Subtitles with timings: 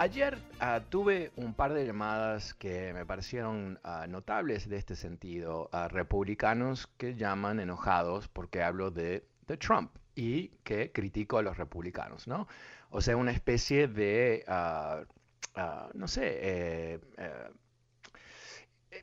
[0.00, 5.68] Ayer uh, tuve un par de llamadas que me parecieron uh, notables de este sentido.
[5.74, 9.26] Uh, republicanos que llaman enojados porque hablo de,
[9.58, 12.48] Trump y que critico a los republicanos, ¿no?
[12.88, 14.42] O sea, una especie de,
[15.92, 17.50] no sé, eh, eh,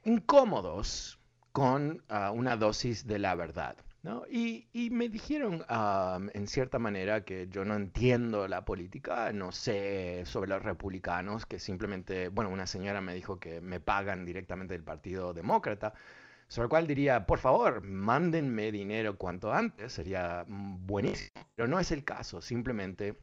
[0.05, 1.19] incómodos
[1.51, 2.01] con
[2.33, 3.75] una dosis de la verdad.
[4.03, 4.23] ¿No?
[4.29, 10.23] Y, me dijeron um, en cierta manera que yo no entiendo la política, no sé
[10.25, 14.83] sobre los republicanos, que simplemente, bueno, una señora me dijo que me pagan directamente del
[14.83, 15.93] Partido Demócrata,
[16.47, 21.91] sobre el cual diría, por favor, mándenme dinero cuanto antes, sería buenísimo, pero no es
[21.91, 23.17] el caso, simplemente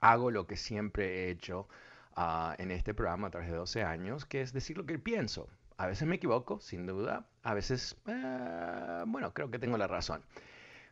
[0.00, 1.68] hago lo que siempre he hecho
[2.16, 5.48] uh, en este programa a través de 12 años, que es decir lo que pienso,
[5.80, 7.26] a veces me equivoco, sin duda.
[7.42, 10.22] A veces, eh, bueno, creo que tengo la razón.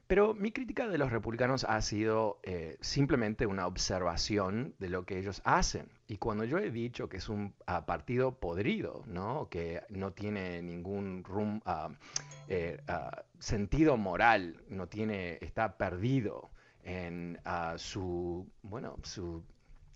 [0.06, 5.18] Pero mi crítica de los republicanos ha sido eh, simplemente una observación de lo que
[5.18, 5.90] ellos hacen.
[6.06, 9.50] Y cuando yo he dicho que es un uh, partido podrido, ¿no?
[9.50, 16.48] que no tiene ningún rum, uh, uh, sentido moral, no tiene, está perdido
[16.82, 17.38] en
[17.76, 19.44] su, bueno, su,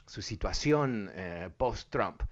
[0.05, 1.11] su situación
[1.57, 2.23] post-Trump,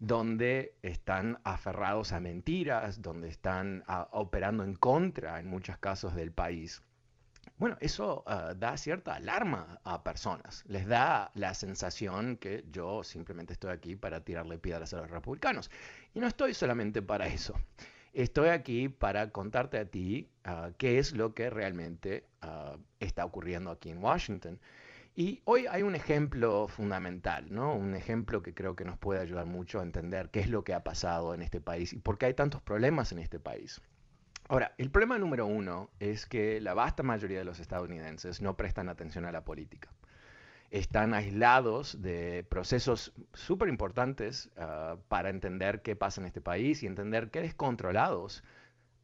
[0.00, 6.32] donde están aferrados a mentiras, donde están uh, operando en contra en muchos casos del
[6.32, 6.82] país.
[7.56, 13.52] Bueno, eso uh, da cierta alarma a personas, les da la sensación que yo simplemente
[13.52, 15.70] estoy aquí para tirarle piedras a los republicanos.
[16.14, 17.54] Y no estoy solamente para eso.
[18.12, 22.26] Estoy aquí para contarte a ti uh, qué es lo que realmente
[23.00, 24.60] está ocurriendo aquí en Washington.
[25.16, 27.72] Y hoy hay un ejemplo fundamental, ¿no?
[27.76, 30.74] Un ejemplo que creo que nos puede ayudar mucho a entender qué es lo que
[30.74, 33.80] ha pasado en este país y por qué hay tantos problemas en este país.
[34.48, 38.88] Ahora, el problema número uno es que la vasta mayoría de los estadounidenses no prestan
[38.88, 39.88] atención a la política.
[40.72, 46.86] Están aislados de procesos súper importantes uh, para entender qué pasa en este país y
[46.86, 48.42] entender qué descontrolados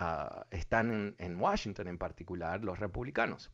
[0.00, 3.52] uh, están en Washington en particular los republicanos.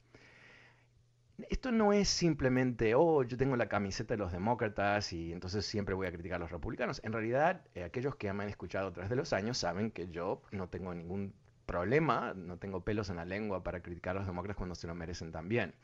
[1.50, 5.94] Esto no es simplemente, oh, yo tengo la camiseta de los demócratas y entonces siempre
[5.94, 7.00] voy a criticar a los republicanos.
[7.04, 10.08] En realidad, eh, aquellos que me han escuchado a través de los años saben que
[10.08, 11.34] yo no tengo ningún
[11.66, 14.94] problema, no tengo pelos en la lengua para criticar a los demócratas cuando se lo
[14.94, 15.74] merecen también.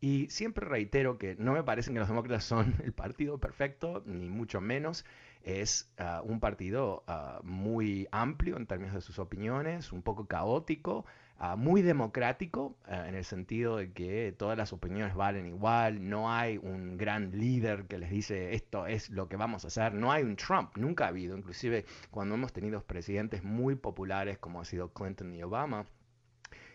[0.00, 4.28] Y siempre reitero que no me parece que los demócratas son el partido perfecto, ni
[4.28, 5.04] mucho menos.
[5.42, 11.06] Es uh, un partido uh, muy amplio en términos de sus opiniones, un poco caótico,
[11.40, 16.58] uh, muy democrático, en el sentido de que todas las opiniones valen igual, no hay
[16.58, 20.22] un gran líder que les dice esto es lo que vamos a hacer, no hay
[20.22, 24.92] un Trump, nunca ha habido, inclusive cuando hemos tenido presidentes muy populares como ha sido
[24.92, 25.86] Clinton y Obama,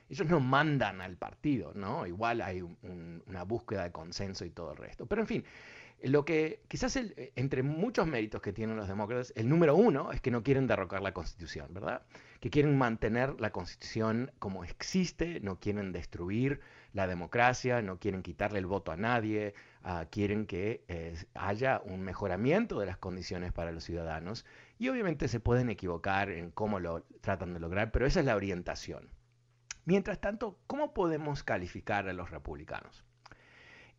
[0.10, 2.06] ellos no mandan al partido, ¿no?
[2.06, 5.06] Igual hay un, un, una búsqueda de consenso y todo el resto.
[5.06, 5.46] Pero en fin,
[6.04, 10.20] lo que quizás el, entre muchos méritos que tienen los demócratas, el número uno es
[10.20, 12.02] que no quieren derrocar la constitución, ¿verdad?
[12.42, 16.60] Que quieren mantener la constitución como existe, no quieren destruir
[16.92, 19.54] la democracia, no quieren quitarle el voto a nadie,
[19.86, 24.46] uh, quieren que eh, haya un mejoramiento de las condiciones para los ciudadanos
[24.78, 28.36] y obviamente se pueden equivocar en cómo lo tratan de lograr, pero esa es la
[28.36, 29.10] orientación.
[29.86, 33.06] Mientras tanto, ¿cómo podemos calificar a los republicanos?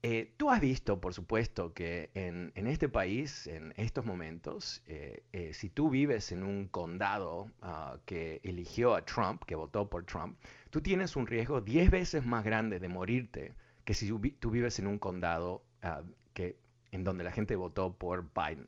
[0.04, 5.52] Eh, tú has visto, por supuesto, que en, este país, en estos momentos, eh, eh,
[5.54, 10.36] si tú vives en un condado ah, que eligió a Trump, que votó por Trump,
[10.70, 13.54] tú tienes un riesgo 10 veces más grande de morirte
[13.84, 14.08] que si
[14.40, 16.02] tú vives en un condado ah,
[16.34, 16.56] que,
[16.90, 18.66] en donde la gente votó por Biden.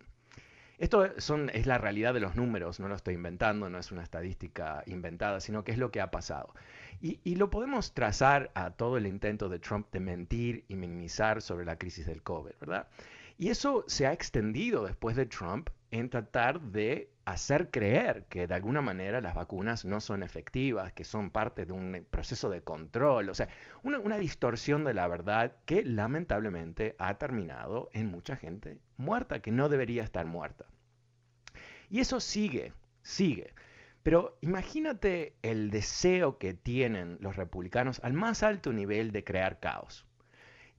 [0.78, 4.02] Esto son, es la realidad de los números, no lo estoy inventando, no es una
[4.02, 6.52] estadística inventada, sino que es lo que ha pasado.
[7.00, 11.66] Y, lo podemos trazar a todo el intento de Trump de mentir y minimizar sobre
[11.66, 12.88] la crisis del COVID, ¿verdad?
[13.36, 18.54] Y eso se ha extendido después de Trump en tratar de hacer creer que de
[18.54, 23.28] alguna manera las vacunas no son efectivas, que son parte de un proceso de control,
[23.28, 23.48] o sea,
[23.82, 29.68] una, distorsión de la verdad que lamentablemente ha terminado en mucha gente muerta, que no
[29.68, 30.66] debería estar muerta.
[31.90, 33.54] Y eso sigue, sigue.
[34.04, 40.06] Pero imagínate el deseo que tienen los republicanos al más alto nivel de crear caos.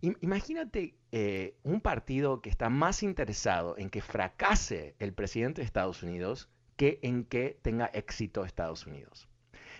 [0.01, 6.03] Imagínate eh, un partido que está más interesado en que fracase el presidente de Estados
[6.03, 9.27] Unidos que en que tenga éxito Estados Unidos.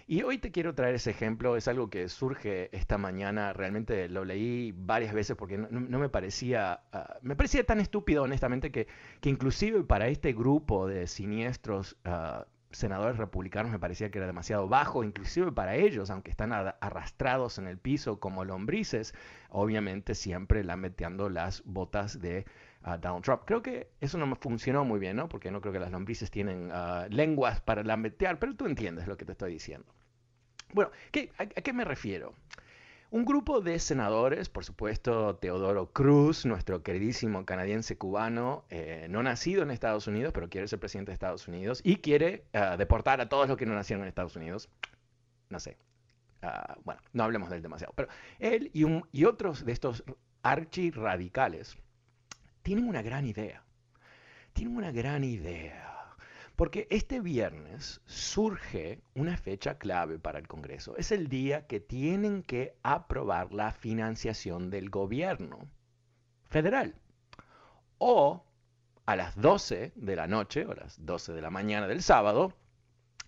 [0.08, 4.26] Y hoy te quiero traer ese ejemplo, es algo que surge esta mañana, realmente lo
[4.26, 8.88] leí varias veces porque no, me parecía, ah, me parecía tan estúpido honestamente que,
[9.20, 12.44] que, inclusive para este grupo de siniestros uh,
[12.76, 17.68] senadores republicanos me parecía que era demasiado bajo, inclusive para ellos, aunque están arrastrados en
[17.68, 19.14] el piso como lombrices,
[19.50, 22.46] obviamente siempre lameteando las botas de
[22.84, 23.42] ah, Donald Trump.
[23.46, 25.30] Creo que eso no funcionó muy bien, ¿no?
[25.30, 29.18] Porque no creo que las lombrices tienen ah, lenguas para lametear, pero tú entiendes lo
[29.18, 29.88] que te estoy diciendo.
[30.74, 30.92] Bueno,
[31.38, 32.34] a, qué me refiero?
[33.12, 39.64] Un grupo de senadores, por supuesto, Teodoro Cruz, nuestro queridísimo canadiense cubano, eh, no nacido
[39.64, 43.30] en Estados Unidos, pero quiere ser presidente de Estados Unidos y quiere eh, deportar a
[43.30, 44.70] todos los que no nacieron en Estados Unidos.
[45.50, 45.78] No sé.
[46.42, 47.94] Ah, bueno, no hablemos de él demasiado.
[47.96, 48.10] Pero
[48.40, 50.04] él y, y otros de estos
[50.42, 51.78] archirradicales
[52.64, 53.64] tienen una gran idea.
[54.54, 55.95] Tienen una gran idea.
[56.56, 60.96] Porque este viernes surge una fecha clave para el Congreso.
[60.98, 65.68] Es el día que tienen que aprobar la financiación del gobierno
[66.46, 66.96] federal.
[67.98, 68.46] O
[69.06, 72.54] a las 12 de la noche o a las 12 de la mañana del sábado,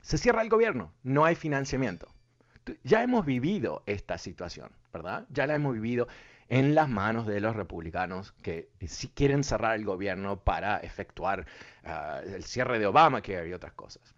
[0.01, 2.07] se cierra el gobierno, no hay financiamiento.
[2.83, 5.25] Ya hemos vivido esta situación, ¿verdad?
[5.29, 6.07] Ya la hemos vivido
[6.49, 11.45] en las manos de los republicanos que si quieren cerrar el gobierno para efectuar
[11.83, 14.15] ah, el cierre de Obamacare y otras cosas.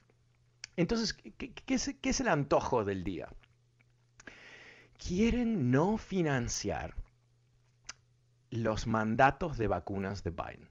[0.76, 3.30] Entonces, ¿qué, es, ¿qué, es, el antojo del día?
[4.98, 6.96] Quieren no financiar
[8.52, 10.70] los mandatos de vacunas de Biden.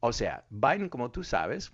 [0.00, 1.72] O sea, Biden, como tú sabes,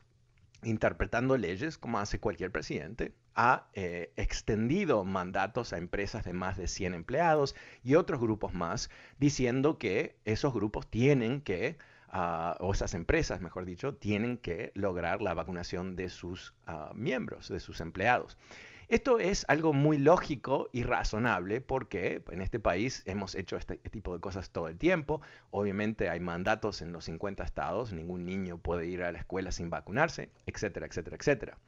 [0.63, 6.69] interpretando leyes como hace cualquier presidente, ha eh, extendido mandatos a empresas de más de
[6.69, 11.77] 100 empleados y otros grupos más, diciendo que esos grupos tienen que,
[12.09, 17.49] ah, o esas empresas, mejor dicho, tienen que lograr la vacunación de sus ah, miembros,
[17.49, 18.37] de sus empleados.
[18.93, 24.13] Esto es algo muy lógico y razonable porque en este país hemos hecho este tipo
[24.13, 25.23] de cosas todo el tiempo.
[25.51, 29.71] Obviamente hay mandatos en los 50 estados, ningún niño puede ir a la escuela sin
[29.71, 31.59] vacunarse, etcétera, etcétera, etcétera.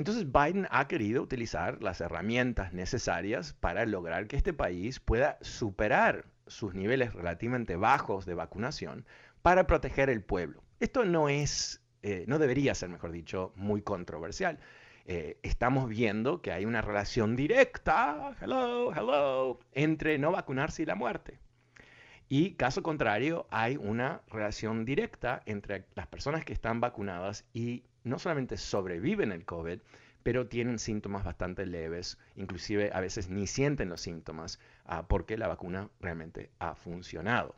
[0.00, 6.24] Entonces Biden ha querido utilizar las herramientas necesarias para lograr que este país pueda superar
[6.46, 9.04] sus niveles relativamente bajos de vacunación
[9.42, 10.62] para proteger el pueblo.
[10.80, 14.58] Esto no es, eh, no debería ser, mejor dicho, muy controversial.
[15.04, 20.94] Eh, estamos viendo que hay una relación directa, hello, hello, entre no vacunarse y la
[20.94, 21.40] muerte.
[22.30, 28.18] Y caso contrario, hay una relación directa entre las personas que están vacunadas y no
[28.18, 29.80] solamente sobreviven el COVID,
[30.22, 35.48] pero tienen síntomas bastante leves, inclusive a veces ni sienten los síntomas ah, porque la
[35.48, 37.54] vacuna realmente ha funcionado.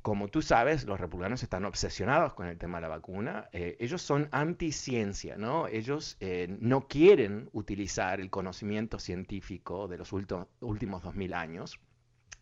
[0.00, 3.48] Como tú sabes, los republicanos están obsesionados con el tema de la vacuna.
[3.52, 5.68] Eh, ellos son anti-ciencia, ¿no?
[5.68, 11.78] Ellos eh, no quieren utilizar el conocimiento científico de los últimos 2000 años.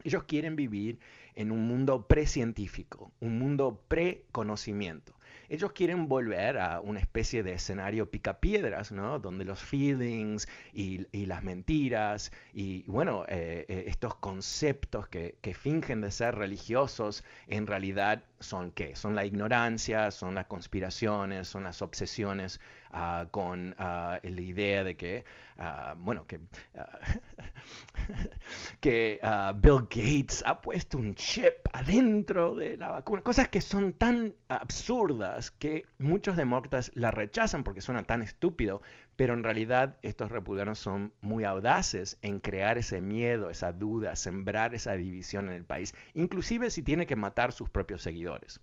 [0.04, 1.00] Ellos quieren vivir
[1.34, 5.19] en un mundo precientífico, un mundo pre-conocimiento
[5.50, 9.18] ellos quieren volver a una especie de escenario picapiedras, ¿no?
[9.18, 16.00] Donde los feelings y, las mentiras y, bueno, eh, eh, estos conceptos que, que, fingen
[16.00, 18.94] de ser religiosos en realidad son qué?
[18.94, 22.60] Son la ignorancia, son las conspiraciones, son las obsesiones
[22.92, 25.24] Ah, con ah, la idea de que,
[25.58, 26.40] ah, bueno, que,
[29.62, 33.22] Bill Gates ha puesto un chip adentro de la vacuna.
[33.22, 38.82] Cosas que son tan absurdas que muchos demócratas la rechazan porque suena tan estúpido,
[39.14, 44.74] pero en realidad estos republicanos son muy audaces en crear ese miedo, esa duda, sembrar
[44.74, 48.60] esa división en el país, inclusive si tiene que matar sus propios seguidores.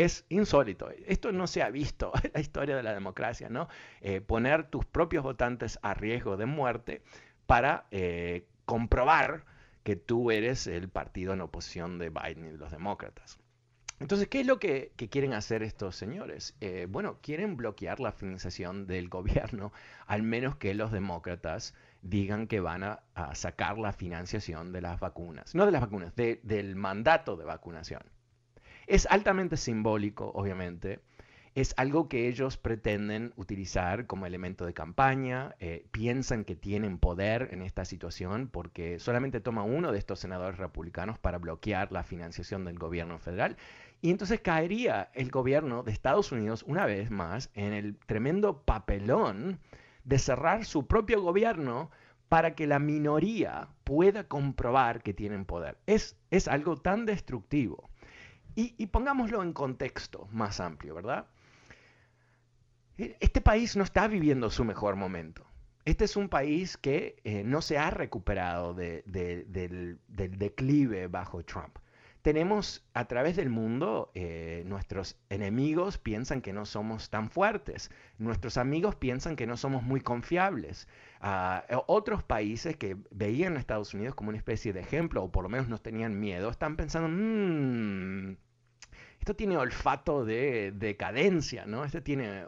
[0.00, 0.88] Es insólito.
[1.06, 3.68] Esto no se ha visto en la historia de la democracia, ¿no?
[4.00, 7.02] Eh, poner tus propios votantes a riesgo de muerte
[7.44, 9.44] para eh, comprobar
[9.82, 13.40] que tú eres el partido en oposición de Biden y de los demócratas.
[13.98, 16.56] Entonces, ¿qué es lo que, quieren hacer estos señores?
[16.62, 19.70] Eh, bueno, quieren bloquear la financiación del gobierno,
[20.06, 23.02] al menos que los demócratas digan que van a,
[23.34, 28.00] sacar la financiación de las vacunas, no de las vacunas, del mandato de vacunación.
[28.90, 30.98] Es altamente simbólico, obviamente,
[31.54, 37.50] es algo que ellos pretenden utilizar como elemento de campaña, eh, piensan que tienen poder
[37.52, 42.64] en esta situación porque solamente toma uno de estos senadores republicanos para bloquear la financiación
[42.64, 43.56] del gobierno federal.
[44.02, 49.60] Y entonces caería el gobierno de Estados Unidos una vez más en el tremendo papelón
[50.02, 51.92] de cerrar su propio gobierno
[52.28, 55.78] para que la minoría pueda comprobar que tienen poder.
[55.86, 57.89] Es, es algo tan destructivo.
[58.54, 61.26] Y, pongámoslo en contexto más amplio, ¿verdad?
[62.96, 65.46] Este país no está viviendo su mejor momento.
[65.84, 71.78] Este es un país que eh, no se ha recuperado del, declive bajo Trump.
[72.22, 78.58] Tenemos a través del mundo, eh, nuestros enemigos piensan que no somos tan fuertes, nuestros
[78.58, 80.86] amigos piensan que no somos muy confiables.
[81.20, 85.42] Ah, otros países que veían a Estados Unidos como una especie de ejemplo, o por
[85.42, 88.36] lo menos no tenían miedo, están pensando, mmm,
[89.20, 91.84] esto tiene olfato de decadencia, ¿no?
[91.84, 92.44] Esto tiene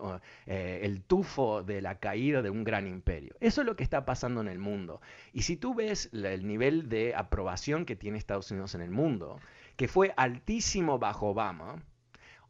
[0.47, 3.35] eh, el tufo de la caída de un gran imperio.
[3.41, 5.03] Eso es lo que está pasando en el mundo.
[5.35, 9.39] Y si tú ves el nivel de aprobación que tiene Estados Unidos en el mundo,
[9.77, 11.83] que fue altísimo bajo Obama,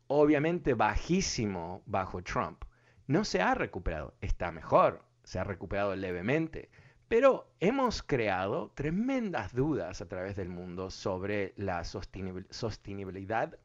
[0.07, 2.64] obviamente bajísimo bajo Trump,
[3.09, 4.14] no se ha recuperado.
[4.21, 6.71] Está mejor, se ha recuperado levemente,
[7.12, 13.59] pero hemos creado tremendas dudas a través del mundo sobre la sostenibilidad,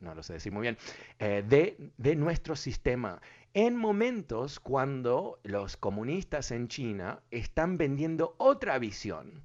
[0.00, 0.76] no lo sé decir muy bien,
[1.18, 3.22] eh, de, nuestro sistema
[3.54, 9.42] en momentos cuando los comunistas en China están vendiendo otra visión,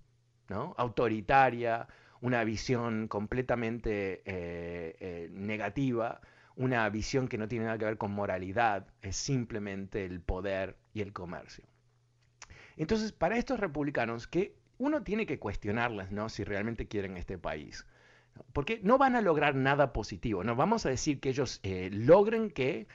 [0.49, 0.75] ¿no?
[0.77, 1.87] autoritaria,
[2.19, 6.19] una visión completamente eh, eh, negativa,
[6.59, 10.99] una visión que no tiene nada que ver con moralidad, es simplemente el poder y
[10.99, 11.63] el comercio.
[12.75, 16.27] Entonces, para estos republicanos, que uno tiene que cuestionarles, ¿no?
[16.27, 17.85] Si realmente quieren este país.
[18.51, 20.43] Porque no van a lograr nada positivo.
[20.43, 22.87] No vamos a decir que ellos eh, logren que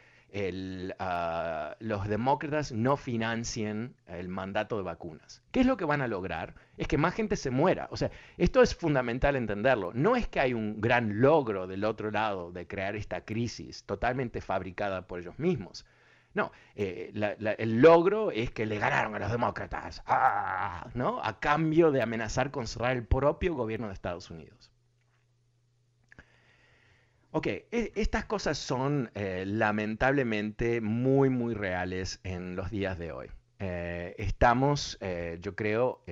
[0.98, 5.42] ah, los demócratas no financien el mandato de vacunas.
[5.52, 6.54] ¿Qué es lo que van a lograr?
[6.76, 7.88] Es que más gente se muera.
[7.90, 9.92] O sea, esto es fundamental entenderlo.
[9.94, 14.40] No es que hay un gran logro del otro lado de crear esta crisis totalmente
[14.40, 15.86] fabricada por ellos mismos.
[16.34, 17.12] No, eh,
[17.58, 20.88] el logro es que le ganaron a los demócratas, ¡ah!
[20.94, 21.22] ¿no?
[21.22, 24.73] A cambio de amenazar con cerrar el propio gobierno de Estados Unidos.
[27.36, 33.26] Ok, e, estas cosas son eh, lamentablemente muy, muy reales en los días de hoy.
[33.58, 34.98] Eh, estamos,
[35.40, 36.02] yo creo,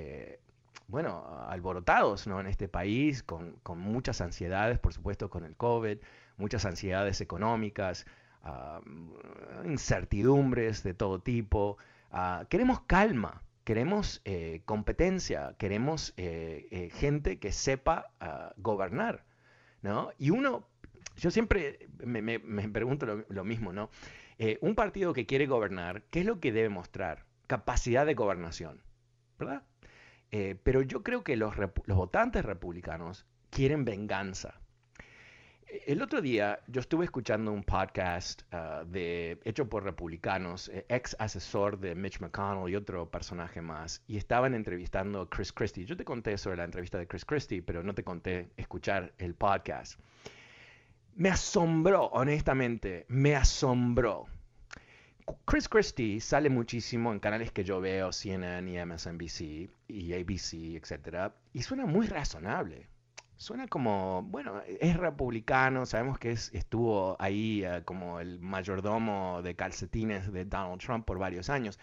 [0.88, 2.40] bueno, alborotados ¿no?
[2.40, 5.98] en este país, con, muchas ansiedades, por supuesto, con el COVID,
[6.38, 8.04] muchas ansiedades económicas,
[9.64, 11.78] incertidumbres de todo tipo.
[12.10, 19.24] Ah, queremos calma, queremos eh, competencia, queremos eh, eh, gente que sepa ah, gobernar,
[19.82, 20.10] ¿no?
[20.18, 20.66] Y uno,
[21.16, 23.90] yo siempre me, pregunto lo, mismo, ¿no?
[24.60, 27.24] un partido que quiere gobernar, ¿qué es lo que debe mostrar?
[27.46, 28.82] Capacidad de gobernación,
[29.38, 29.62] ¿verdad?
[30.62, 34.62] pero yo creo que los, los votantes republicanos quieren venganza,
[35.86, 41.16] el otro día yo estuve escuchando un podcast ah, de, hecho por republicanos, eh, ex
[41.18, 45.86] asesor de Mitch McConnell y otro personaje más, y estaban entrevistando a Chris Christie.
[45.86, 49.34] Yo te conté sobre la entrevista de Chris Christie, pero no te conté escuchar el
[49.34, 49.98] podcast.
[51.14, 54.26] Me asombró, honestamente, me asombró.
[55.44, 61.32] Chris Christie sale muchísimo en canales que yo veo, CNN y MSNBC y ABC, etc.
[61.52, 62.88] Y suena muy razonable
[63.42, 69.56] Suena como, bueno, es republicano, sabemos que es, estuvo ahí eh, como el mayordomo de
[69.56, 71.76] calcetines de Donald Trump por varios años.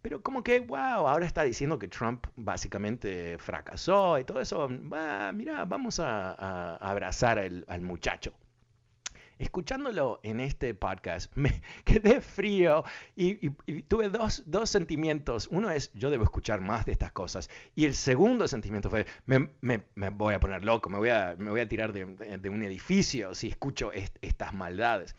[0.00, 4.68] Pero como que, wow, ahora está diciendo que Trump básicamente fracasó y todo eso.
[4.92, 8.32] Va, mira, vamos a, abrazar al muchacho
[9.42, 12.84] escuchándolo en este podcast, me quedé frío
[13.16, 13.50] y,
[13.82, 15.48] tuve dos, sentimientos.
[15.50, 17.50] Uno es, yo debo escuchar más de estas cosas.
[17.74, 19.50] Y el segundo sentimiento fue, me,
[20.10, 23.48] voy a poner loco, me voy a, me voy a tirar de, un edificio si
[23.48, 25.16] escucho estas maldades.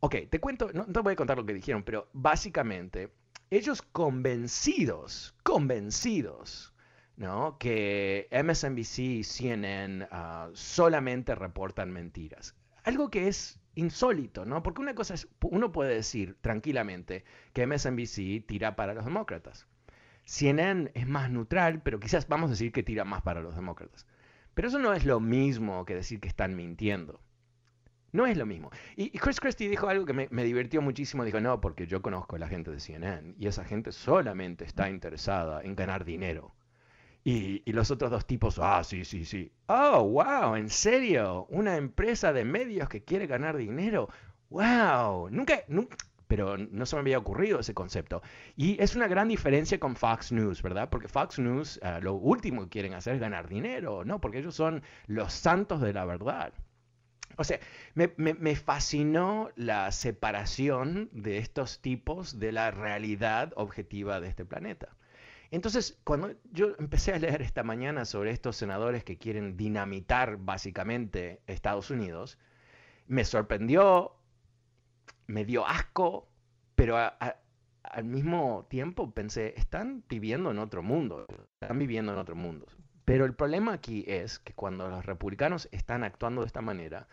[0.00, 3.12] Ok, te cuento, no te voy a contar lo que dijeron, pero básicamente
[3.50, 6.72] ellos convencidos, convencidos,
[7.16, 7.58] ¿no?
[7.58, 12.54] que MSNBC y CNN ah, solamente reportan mentiras.
[12.88, 14.62] Algo que es insólito, ¿no?
[14.62, 19.66] Porque una cosa es, uno puede decir tranquilamente que MSNBC tira para los demócratas.
[20.24, 24.06] CNN es más neutral, pero quizás vamos a decir que tira más para los demócratas.
[24.54, 27.20] Pero eso no es lo mismo que decir que están mintiendo.
[28.10, 28.70] No es lo mismo.
[28.96, 31.24] Y, Chris Christie dijo algo que me, me, divirtió muchísimo.
[31.24, 34.88] Dijo, no, porque yo conozco a la gente de CNN y esa gente solamente está
[34.88, 36.54] interesada en ganar dinero.
[37.24, 39.52] Y, y, los otros dos tipos, ah, sí, sí, sí.
[39.66, 41.46] Oh, wow, ¿en serio?
[41.50, 44.08] ¿Una empresa de medios que quiere ganar dinero?
[44.50, 45.96] Wow, nunca, nunca,
[46.28, 48.22] pero no se me había ocurrido ese concepto.
[48.56, 50.88] Y es una gran diferencia con Fox News, ¿verdad?
[50.90, 54.20] Porque Fox News uh, lo último que quieren hacer es ganar dinero, ¿no?
[54.20, 56.52] Porque ellos son los santos de la verdad.
[57.36, 57.60] O sea,
[57.94, 64.44] me, me, me, fascinó la separación de estos tipos de la realidad objetiva de este
[64.44, 64.96] planeta.
[65.50, 71.40] Entonces, cuando yo empecé a leer esta mañana sobre estos senadores que quieren dinamitar básicamente
[71.46, 72.38] Estados Unidos,
[73.06, 74.16] me sorprendió,
[75.26, 76.28] me dio asco,
[76.74, 81.26] pero al mismo tiempo pensé, están viviendo en otro mundo,
[81.60, 82.66] están viviendo en otro mundo.
[83.06, 87.08] Pero el problema aquí es que cuando los republicanos están actuando de esta manera,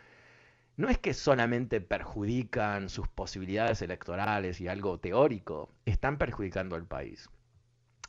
[0.75, 7.30] no es que solamente perjudican sus posibilidades electorales y algo teórico, están perjudicando al país.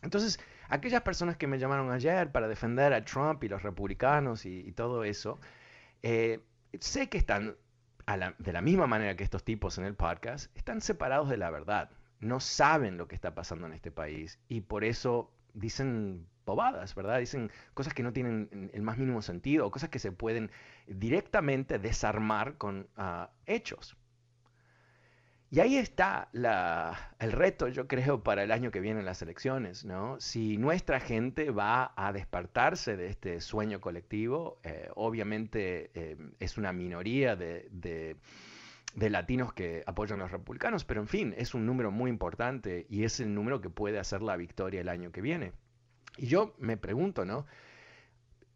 [0.06, 4.70] Entonces, aquellas personas que me llamaron ayer para defender a Trump y los republicanos y,
[4.72, 5.40] todo eso,
[6.02, 6.40] eh,
[6.78, 7.56] sé que están,
[8.38, 11.90] de la misma manera que estos tipos en el podcast, están separados de la verdad.
[12.20, 17.18] No saben lo que está pasando en este país y por eso dicen bobadas, ¿verdad?
[17.18, 20.52] Dicen cosas que no tienen el más mínimo sentido, cosas que se pueden
[20.86, 23.96] directamente desarmar con uh, hechos.
[25.48, 26.28] Y ahí está
[27.20, 30.20] el reto, yo creo, para el año que viene en las elecciones, ¿no?
[30.20, 36.72] Si nuestra gente va a despertarse de este sueño colectivo, eh, obviamente eh, es una
[36.72, 41.92] minoría de, de, latinos que apoyan a los republicanos, pero en fin, es un número
[41.92, 45.52] muy importante y es el número que puede hacer la victoria el año que viene.
[46.16, 47.46] Y yo me pregunto, ¿no?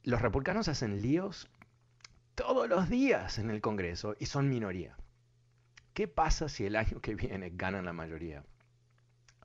[0.02, 1.48] Los republicanos hacen líos
[2.34, 4.96] todos los días en el Congreso y son minoría.
[6.00, 8.42] ¿Qué pasa si el año que viene ganan la mayoría?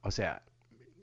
[0.04, 0.42] O sea,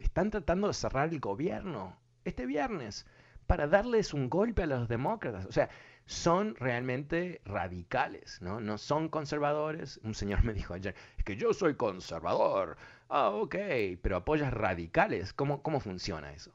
[0.00, 3.04] están tratando de cerrar el gobierno este viernes
[3.46, 5.44] para darles un golpe a los demócratas.
[5.44, 5.68] O sea,
[6.06, 8.60] son realmente radicales, ¿no?
[8.60, 10.00] No son conservadores.
[10.04, 12.78] Un señor me dijo ayer, es que yo soy conservador.
[13.10, 13.56] Ah, ok,
[14.00, 15.34] pero apoyas radicales.
[15.34, 16.54] ¿Cómo, ¿Cómo funciona eso?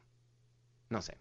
[0.90, 1.20] No sé.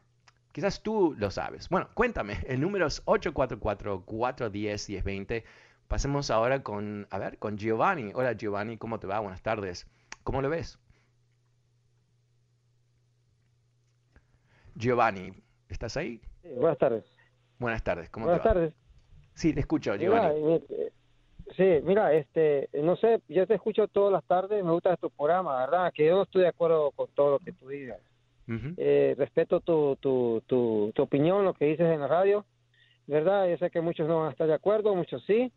[0.50, 1.68] Quizás tú lo sabes.
[1.68, 2.38] Bueno, cuéntame.
[2.46, 5.44] El número es 844-410-1020.
[5.88, 8.10] Pasemos ahora con, a ver, con Giovanni.
[8.14, 9.20] Hola Giovanni, ¿cómo te va?
[9.20, 9.86] Buenas tardes.
[10.24, 10.78] ¿Cómo lo ves?
[14.74, 15.32] Giovanni,
[15.68, 16.20] ¿estás ahí?
[16.42, 17.04] Sí, buenas tardes.
[17.58, 18.54] Buenas tardes, ¿cómo buenas te va?
[18.54, 18.86] Buenas tardes.
[19.34, 20.40] Sí, te escucho, Giovanni.
[20.42, 20.60] Mira,
[21.56, 25.60] sí, mira, este, no sé, yo te escucho todas las tardes, me gusta tu programa,
[25.60, 25.92] ¿verdad?
[25.94, 28.00] Que yo no estoy de acuerdo con todo lo que tú digas.
[28.48, 32.44] eh, respeto tu, tu, tu, tu opinión, lo que dices en la radio,
[33.06, 33.48] ¿verdad?
[33.48, 35.52] Yo sé que muchos no van a estar de acuerdo, muchos sí,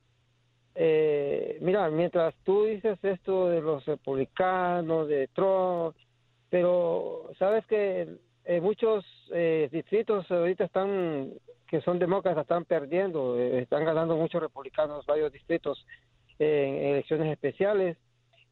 [0.75, 5.95] eh, mira, mientras tú dices esto de los republicanos, de Trump,
[6.49, 8.08] pero sabes que
[8.45, 11.32] eh, muchos eh, distritos ahorita están,
[11.67, 15.86] que son demócratas, están perdiendo, eh, están ganando muchos republicanos, varios distritos
[16.39, 17.97] en elecciones especiales.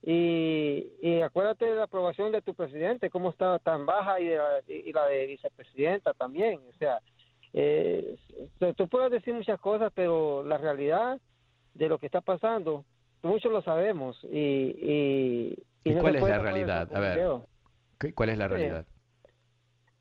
[0.03, 4.29] Y, y, acuérdate de la aprobación de tu presidente, cómo estaba tan baja y,
[4.67, 6.59] y la de vicepresidenta también.
[6.69, 6.99] O sea,
[7.53, 8.17] eh,
[8.75, 11.19] tú puedes decir muchas cosas, pero la realidad
[11.77, 12.85] de lo que está pasando,
[13.23, 14.19] muchos lo sabemos.
[14.23, 16.95] ¿Y, y, cuál es la realidad?
[16.95, 17.29] A ver,
[18.13, 18.85] ¿cuál es la realidad?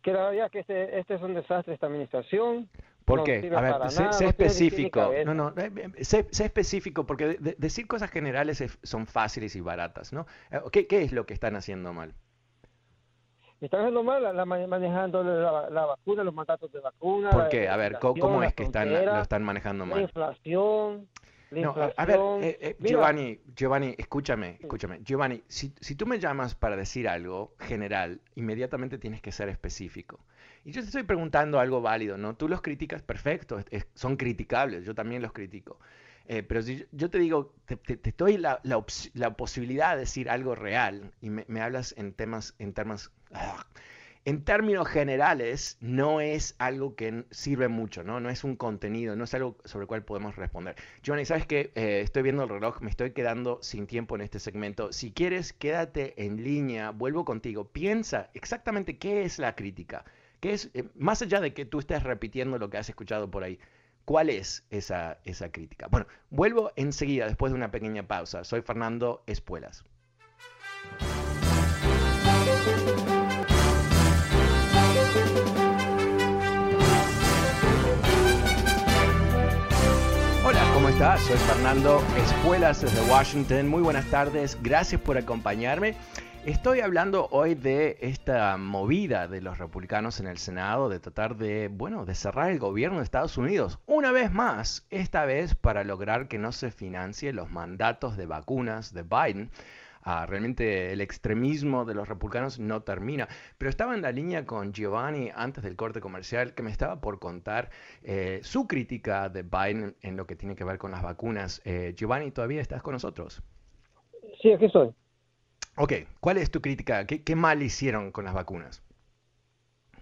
[0.07, 2.69] que la realidad que este, este es un desastre esta administración.
[3.05, 3.51] ¿Por qué?
[3.53, 5.13] A ver, sé, específico.
[5.25, 10.27] No, no, eh, eh, sé, específico, porque decir cosas generales son fáciles y baratas, ¿no?
[10.53, 12.15] Eh, ¿Qué, ¿Qué, es lo que están haciendo mal?
[13.61, 17.31] Están haciendo mal la, manejando la, vacuna, los mandatos de vacuna.
[17.31, 17.69] ¿Por qué?
[17.69, 19.99] A ver, ¿cómo, es que están, lo están manejando mal?
[19.99, 21.09] La inflación,
[21.51, 25.01] no, a ver, eh, eh, Giovanni, Giovanni, escúchame, escúchame.
[25.03, 30.19] Giovanni, si, si, tú me llamas para decir algo general, inmediatamente tienes que ser específico.
[30.65, 32.35] Y yo te estoy preguntando algo válido, ¿no?
[32.35, 33.63] Tú los criticas, perfecto,
[33.95, 35.79] son criticables, yo también los critico.
[36.29, 40.29] Eh, pero si yo te digo, te, te, doy la, la, la, posibilidad de decir
[40.29, 43.65] algo real y me, me hablas en temas, en temas, ah,
[44.27, 48.19] en términos generales, no es algo que sirve mucho, ¿no?
[48.19, 50.75] No es un contenido, no es algo sobre el cual podemos responder.
[51.07, 51.71] Johnny, ¿sabes qué?
[51.77, 54.93] Eh, estoy viendo el reloj, me estoy quedando sin tiempo en este segmento.
[54.93, 57.69] Si quieres, quédate en línea, vuelvo contigo.
[57.69, 60.05] Piensa exactamente qué es la crítica.
[60.41, 63.45] ¿Qué es, eh, más allá de que tú estés repitiendo lo que has escuchado por
[63.45, 63.61] ahí,
[64.05, 65.87] ¿cuál es esa, esa crítica?
[65.87, 68.43] Bueno, vuelvo enseguida, después de una pequeña pausa.
[68.43, 69.85] Soy Fernando Espuelas.
[80.97, 83.69] Soy Fernando Espuelas desde Washington.
[83.69, 85.95] Muy buenas tardes, gracias por acompañarme.
[86.47, 91.69] Estoy hablando hoy de esta movida de los republicanos en el Senado de tratar de,
[91.69, 93.79] bueno, de cerrar el gobierno de Estados Unidos.
[93.85, 98.95] Una vez más, esta vez para lograr que no se financie los mandatos de vacunas
[98.95, 99.51] de Biden
[100.07, 103.29] realmente el extremismo de los republicanos no termina.
[103.59, 107.19] Pero estaba en la línea con Giovanni antes del corte comercial que me estaba por
[107.19, 107.71] contar
[108.05, 111.61] eh, su crítica de Biden en lo que tiene que ver con las vacunas.
[111.65, 113.43] Eh, Giovanni, ¿todavía estás con nosotros?
[114.41, 114.91] Sí, aquí estoy.
[115.77, 117.05] Ok, ¿cuál es tu crítica?
[117.07, 118.83] ¿Qué, mal hicieron con las vacunas?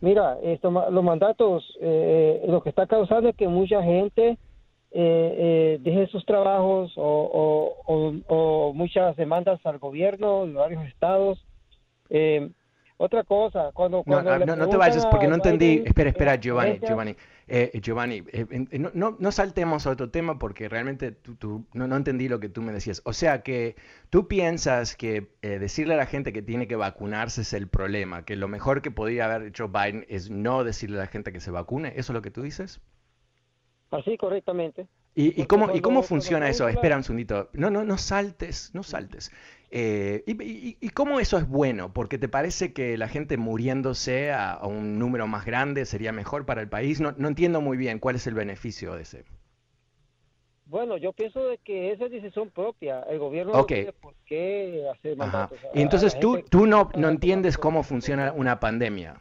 [0.01, 4.39] Mira, esto, los mandatos, eh, lo que está causando es que mucha gente
[4.97, 11.45] eh, eh, deje sus trabajos o, muchas demandas al gobierno de varios estados.
[12.11, 12.49] Eh,
[12.97, 14.05] otra cosa, cuando...
[14.07, 15.83] no, ah, no, te vayas porque no entendí.
[15.85, 17.17] espera, espera, Giovanni, Giovanni.
[17.49, 18.23] Eh, Giovanni,
[18.95, 22.63] no, no, saltemos a otro tema porque realmente tú, no, no, entendí lo que tú
[22.63, 23.03] me decías.
[23.05, 23.75] O sea que
[24.11, 28.37] tú piensas que decirle a la gente que tiene que vacunarse es el problema, que
[28.37, 31.51] lo mejor que podría haber hecho Biden es no decirle a la gente que se
[31.51, 31.89] vacune.
[31.97, 32.81] ¿Eso es lo que tú dices?
[33.95, 34.89] Así correctamente.
[35.15, 36.69] ¿Y, y cómo, ¿y cómo funciona eso?
[36.69, 37.49] Espera un segundito.
[37.53, 39.31] No, no, no saltes, no saltes.
[39.71, 41.93] Eh, y, y, cómo eso es bueno?
[41.93, 46.61] Porque te parece que la gente muriéndose a, un número más grande sería mejor para
[46.61, 47.01] el país.
[47.01, 49.25] No, no entiendo muy bien cuál es el beneficio de ese.
[50.67, 53.01] Bueno, yo pienso de que esa es decisión propia.
[53.09, 55.59] El gobierno no tiene por qué hacer mandatos.
[55.73, 59.21] Y entonces tú, tú no, no entiendes cómo funciona una pandemia.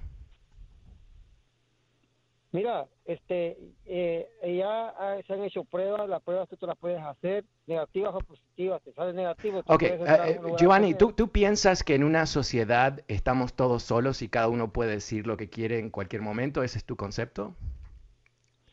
[2.53, 7.01] Mira, este, eh, ya ah, se han hecho pruebas, las pruebas tú te las puedes
[7.01, 9.63] hacer, negativas o positivas, te sale negativo.
[9.65, 14.29] Ok, eh, eh, Giovanni, ¿tú, ¿tú piensas que en una sociedad estamos todos solos y
[14.29, 16.61] cada uno puede decir lo que quiere en cualquier momento?
[16.61, 17.55] ¿Ese es tu concepto?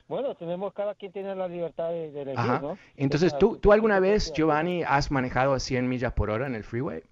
[0.08, 2.76] Bueno, tenemos, cada quien tiene la libertad de, elegir, ¿no?
[2.96, 6.64] Entonces, ¿tú, ¿tú alguna vez, Giovanni, has manejado a 100 millas por hora en el
[6.64, 7.02] freeway?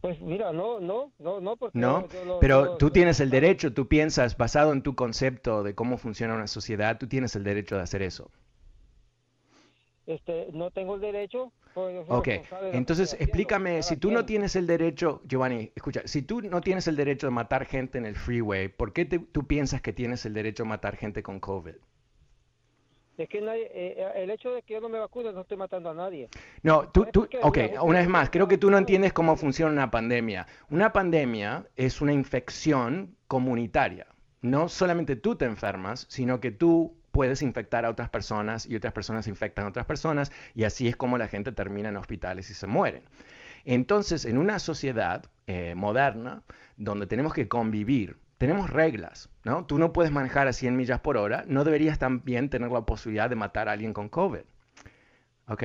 [0.00, 1.78] Pues mira, no, no, no, no, porque...
[1.78, 2.06] No,
[2.40, 6.46] pero tú tienes el derecho, tú piensas, basado en tu concepto de cómo funciona una
[6.46, 8.30] sociedad, tú tienes el derecho de hacer eso.
[10.06, 11.52] Este, no tengo el derecho.
[12.08, 12.28] Ok,
[12.72, 16.96] entonces explícame, si tú no tienes el derecho, Giovanni, escucha, si tú no tienes el
[16.96, 20.64] derecho de matar gente en el freeway, ¿por qué tú piensas que tienes el derecho
[20.64, 21.76] de matar gente con COVID?
[23.20, 25.90] Es que eh, eh, el hecho de que yo no me vacune no estoy matando
[25.90, 26.28] a nadie.
[26.62, 29.90] No, tú, tú, ok, una vez más, creo que tú no entiendes cómo funciona una
[29.90, 30.46] pandemia.
[30.70, 34.06] Una pandemia es una infección comunitaria.
[34.40, 38.92] No solamente tú te enfermas, sino que tú puedes infectar a otras personas y otras
[38.92, 42.54] personas infectan a otras personas y así es como la gente termina en hospitales y
[42.54, 43.02] se mueren.
[43.64, 46.42] Entonces, en una sociedad eh, moderna,
[46.76, 49.66] donde tenemos que convivir tenemos reglas, ¿no?
[49.66, 53.28] Tú no puedes manejar a 100 millas por hora, no deberías también tener la posibilidad
[53.28, 54.40] de matar a alguien con COVID.
[55.46, 55.64] ¿Ok?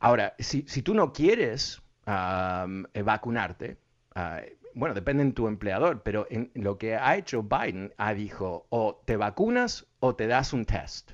[0.00, 3.78] Ahora, si, tú no quieres eh, vacunarte,
[4.16, 4.40] ah,
[4.74, 9.00] bueno, depende de tu empleador, pero en lo que ha hecho Biden, ha dicho, o
[9.04, 11.12] te vacunas o te das un test.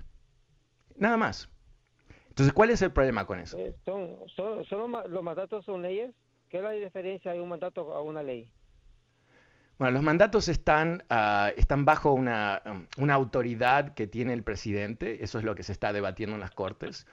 [0.96, 1.50] Nada más.
[2.30, 3.58] Entonces, ¿cuál es el problema con eso?
[3.58, 4.16] Eh, son,
[5.10, 6.14] los mandatos son leyes.
[6.48, 8.50] ¿Qué es la diferencia de un mandato a una ley?
[9.78, 12.62] Bueno, los mandatos están, ah, están bajo una,
[13.10, 17.06] autoridad que tiene el presidente, eso es lo que se está debatiendo en las Cortes,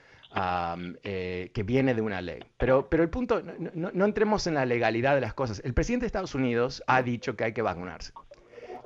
[1.04, 2.44] eh, que viene de una ley.
[2.58, 5.62] Pero, pero el punto, no, entremos en la legalidad de las cosas.
[5.66, 8.14] El presidente de Estados Unidos ha dicho que hay que vacunarse.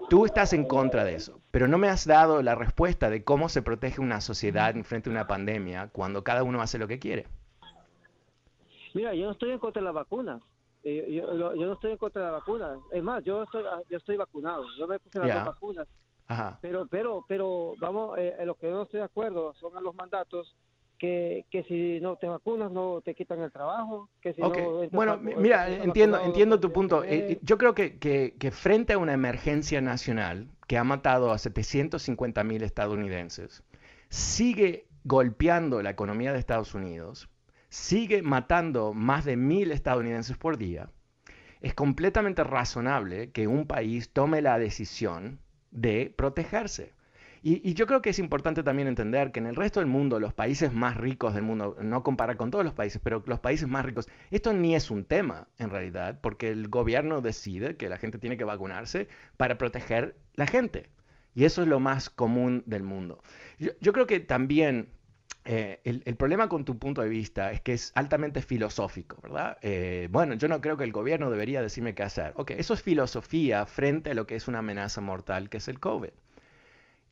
[0.09, 3.49] Tú estás en contra de eso, pero no me has dado la respuesta de cómo
[3.49, 6.99] se protege una sociedad en frente a una pandemia cuando cada uno hace lo que
[6.99, 7.27] quiere.
[8.93, 10.41] Mira, yo no estoy en contra de las vacunas.
[10.87, 12.77] Eh, yo, yo, no estoy en contra de la vacuna.
[12.91, 14.63] Es más, yo estoy, ah, yo estoy vacunado.
[14.77, 15.87] Yo me puse las vacunas.
[16.61, 19.81] Pero, pero, pero, vamos, eh, en lo que yo no estoy de acuerdo son a
[19.81, 20.55] los mandatos
[20.99, 24.09] que, que si no te vacunas no te quitan el trabajo.
[24.21, 24.41] Que si
[24.91, 27.03] bueno, mira, entiendo, entiendo tu punto.
[27.03, 31.39] Eh, yo creo que, que, que, frente a una emergencia nacional que ha matado a
[31.39, 33.63] 750 mil estadounidenses,
[34.09, 37.27] sigue golpeando la economía de Estados Unidos,
[37.69, 40.89] sigue matando más de mil estadounidenses por día,
[41.61, 45.39] es completamente razonable que un país tome la decisión
[45.71, 46.93] de protegerse.
[47.47, 50.33] Y, yo creo que es importante también entender que en el resto del mundo, los
[50.33, 53.85] países más ricos del mundo, no comparar con todos los países, pero los países más
[53.85, 58.17] ricos, esto ni es un tema en realidad, porque el gobierno decide que la gente
[58.17, 60.89] tiene que vacunarse para proteger la gente.
[61.35, 63.21] Y eso es lo más común del mundo.
[63.59, 64.89] Yo, creo que también
[65.45, 69.57] eh, el, problema con tu punto de vista es que es altamente filosófico, ¿verdad?
[69.61, 72.33] Eh, bueno, yo no creo que el gobierno debería decirme qué hacer.
[72.35, 75.79] Ok, eso es filosofía frente a lo que es una amenaza mortal, que es el
[75.79, 76.11] COVID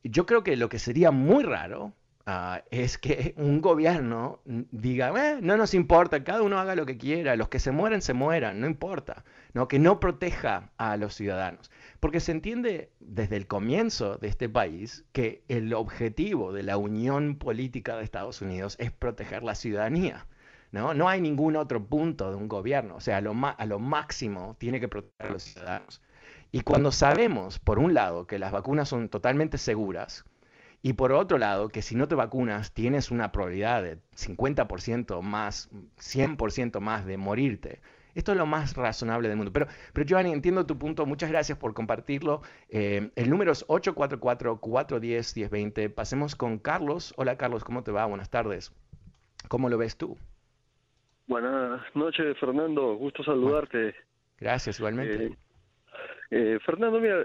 [0.03, 1.93] yo creo que lo que sería muy raro
[2.25, 6.97] ah, es que un gobierno diga, eh, no nos importa, cada uno haga lo que
[6.97, 9.67] quiera, los que se mueren, se mueran, no importa, ¿no?
[9.67, 11.71] que no proteja a los ciudadanos.
[11.99, 17.35] Porque se entiende desde el comienzo de este país que el objetivo de la unión
[17.37, 20.27] política de Estados Unidos es proteger la ciudadanía.
[20.71, 20.93] ¿no?
[20.93, 24.79] no hay ningún otro punto de un gobierno, o sea, lo, a lo máximo tiene
[24.79, 26.01] que proteger a los ciudadanos.
[26.51, 30.25] Y cuando sabemos, por un lado, que las vacunas son totalmente seguras,
[30.85, 35.71] y por otro lado, que si no te vacunas tienes una probabilidad de 50% más,
[35.97, 37.79] 100% más de morirte.
[38.15, 39.53] Esto es lo más razonable del mundo.
[39.53, 41.05] Pero, pero Giovanni, entiendo tu punto.
[41.05, 42.41] Muchas gracias por compartirlo.
[42.67, 45.93] Eh, el número es 844-410-1020.
[45.93, 47.13] Pasemos con Carlos.
[47.15, 48.05] Hola Carlos, ¿cómo te va?
[48.05, 48.73] Buenas tardes.
[49.47, 50.17] ¿Cómo lo ves tú?
[51.27, 52.95] Buenas noches, Fernando.
[52.95, 53.95] Gusto saludarte.
[54.37, 55.27] Gracias, igualmente.
[55.27, 55.37] Eh,
[56.31, 57.23] eh, Fernando, mira,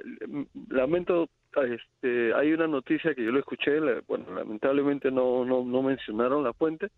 [0.68, 1.29] lamento,
[1.62, 6.53] este, hay una noticia que yo lo escuché, bueno, lamentablemente no, no, no mencionaron la
[6.53, 6.88] fuente,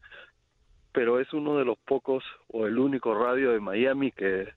[0.93, 4.49] pero es uno de los pocos o el único radio de Miami que,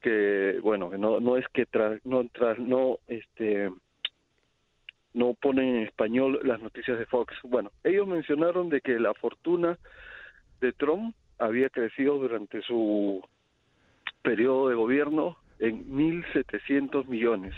[0.00, 3.70] que bueno, no, no es que tras, no, tras, no, este,
[5.14, 7.34] no ponen en español las noticias de Fox.
[7.44, 9.78] Bueno, ellos mencionaron de que la fortuna
[10.60, 13.22] de Trump había crecido durante su
[14.22, 17.54] periodo de gobierno en 1.700 millones.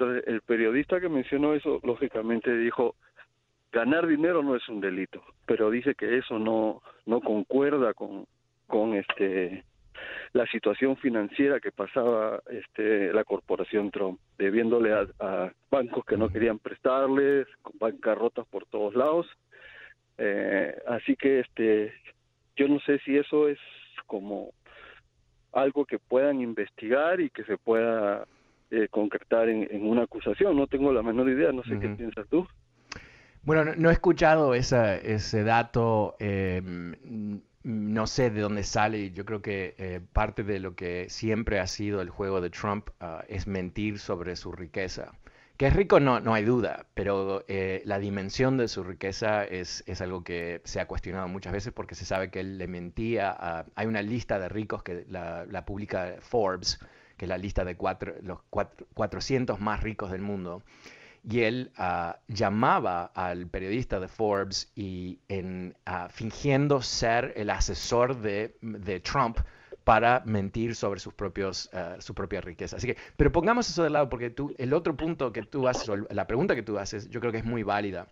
[0.00, 2.96] Entonces, el periodista que mencionó eso, lógicamente dijo,
[3.70, 8.24] ganar dinero no es un delito, pero dice que eso no, no concuerda con,
[8.66, 9.62] con este
[10.32, 16.58] la situación financiera que pasaba este la corporación Trump, debiéndole a, bancos que no querían
[16.58, 19.26] prestarles, con bancarrotas por todos lados.
[20.16, 21.92] Eh, así que este
[22.56, 23.58] yo no sé si eso es
[24.06, 24.54] como
[25.52, 28.26] algo que puedan investigar y que se pueda
[28.70, 30.56] eh, concretar en, una acusación.
[30.56, 32.46] No tengo la menor idea, no sé qué piensas tú.
[33.42, 39.74] Bueno, no, he escuchado ese dato, em, no sé de dónde sale, yo creo que
[39.78, 43.98] eh, parte de lo que siempre ha sido el juego de Trump ah, es mentir
[43.98, 45.12] sobre su riqueza.
[45.56, 49.84] Que es rico no, no hay duda, pero eh, la dimensión de su riqueza es,
[49.86, 53.30] es, algo que se ha cuestionado muchas veces porque se sabe que él le mentía.
[53.30, 56.80] A, hay una lista de ricos que la, la publica Forbes,
[57.20, 60.62] que es la lista de cuatro, los cuatro, 400 más ricos del mundo.
[61.22, 68.22] Y él uh, llamaba al periodista de Forbes y en, uh, fingiendo ser el asesor
[68.22, 69.36] de, de Trump
[69.84, 72.76] para mentir sobre sus propios, uh, su propia riqueza.
[72.76, 75.90] Así que, pero pongamos eso de lado porque tú, el otro punto que tú haces,
[76.08, 78.06] la pregunta que tú haces, yo creo que es muy válida.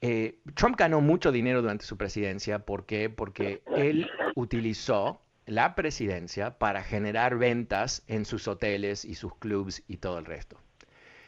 [0.00, 2.58] Eh, Trump ganó mucho dinero durante su presidencia.
[2.58, 3.08] ¿Por qué?
[3.08, 9.98] Porque él utilizó la presidencia para generar ventas en sus hoteles y sus clubs y
[9.98, 10.58] todo el resto.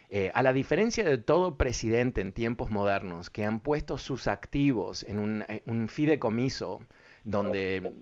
[0.09, 5.03] Eh, a la diferencia de todo presidente en tiempos modernos que han puesto sus activos
[5.03, 6.81] en un, un fideicomiso
[7.25, 7.93] donde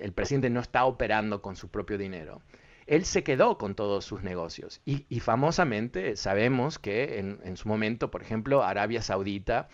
[0.00, 2.40] el presidente no está operando con su propio dinero.
[2.86, 8.22] Él se quedó con todos sus negocios y, famosamente sabemos que en, su momento, por
[8.22, 9.68] ejemplo, Arabia Saudita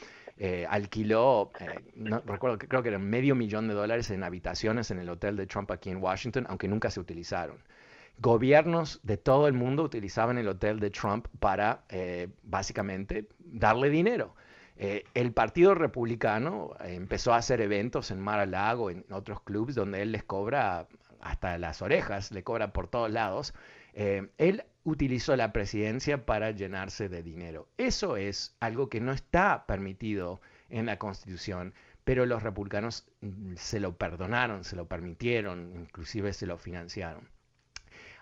[0.45, 4.99] eh, alquiló, eh, no recuerdo, creo que eran medio millón de dólares en habitaciones en
[4.99, 7.59] el hotel de Trump aquí en Washington, aunque nunca se utilizaron.
[8.19, 14.35] Gobiernos de todo el mundo utilizaban el hotel de Trump para eh, básicamente darle dinero.
[14.77, 19.77] Eh, el Partido Republicano empezó a hacer eventos en Mar a Lago, en otros clubes,
[19.77, 20.89] donde él les cobra
[21.21, 23.55] hasta las orejas, le cobra por todos lados.
[23.95, 27.69] Eh, él utilizó la presidencia para llenarse de dinero.
[27.77, 31.75] Eso es algo que no está permitido en la Constitución,
[32.05, 37.29] pero los republicanos mm, se lo perdonaron, se lo permitieron, inclusive se lo financiaron.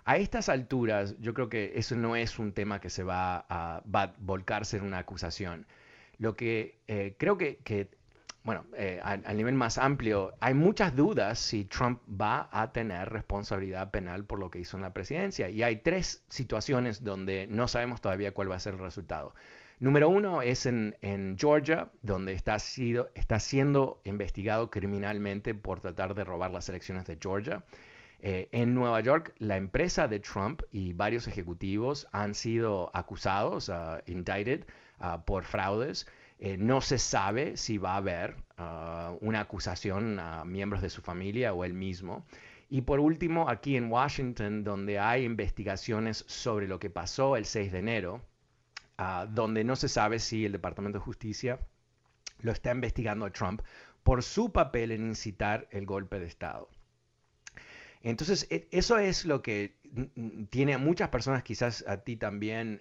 [0.05, 3.83] A estas alturas, yo creo que eso no es un tema que se va a,
[4.19, 5.67] volcarse en una acusación.
[6.19, 7.91] Lo que eh, creo que,
[8.43, 13.91] bueno, eh, a, nivel más amplio, hay muchas dudas si Trump va a tener responsabilidad
[13.91, 15.51] penal por lo que hizo en la presidencia.
[15.51, 19.35] Y hay tres situaciones donde no sabemos todavía cuál va a ser el resultado.
[19.79, 26.25] Número uno es en, Georgia, donde está, sido, está siendo investigado criminalmente por tratar de
[26.25, 27.65] robar las elecciones de Georgia.
[28.23, 33.99] Eh, en Nueva York, la empresa de Trump y varios ejecutivos han sido acusados, uh,
[34.07, 34.65] indicted,
[35.01, 36.07] uh, por fraudes.
[36.43, 41.03] Eh, no se sabe si va a haber uh, una acusación a miembros de su
[41.03, 42.25] familia o él mismo.
[42.71, 47.73] Y por último, aquí en Washington, donde hay investigaciones sobre lo que pasó el 6
[47.73, 48.23] de enero,
[49.31, 51.59] donde no se sabe si el Departamento de Justicia
[52.41, 53.63] lo está investigando a Trump
[54.03, 56.69] por su papel en incitar el golpe de Estado.
[58.03, 59.80] Entonces, e, eso es lo que
[60.51, 62.81] tiene a muchas personas, quizás a ti también,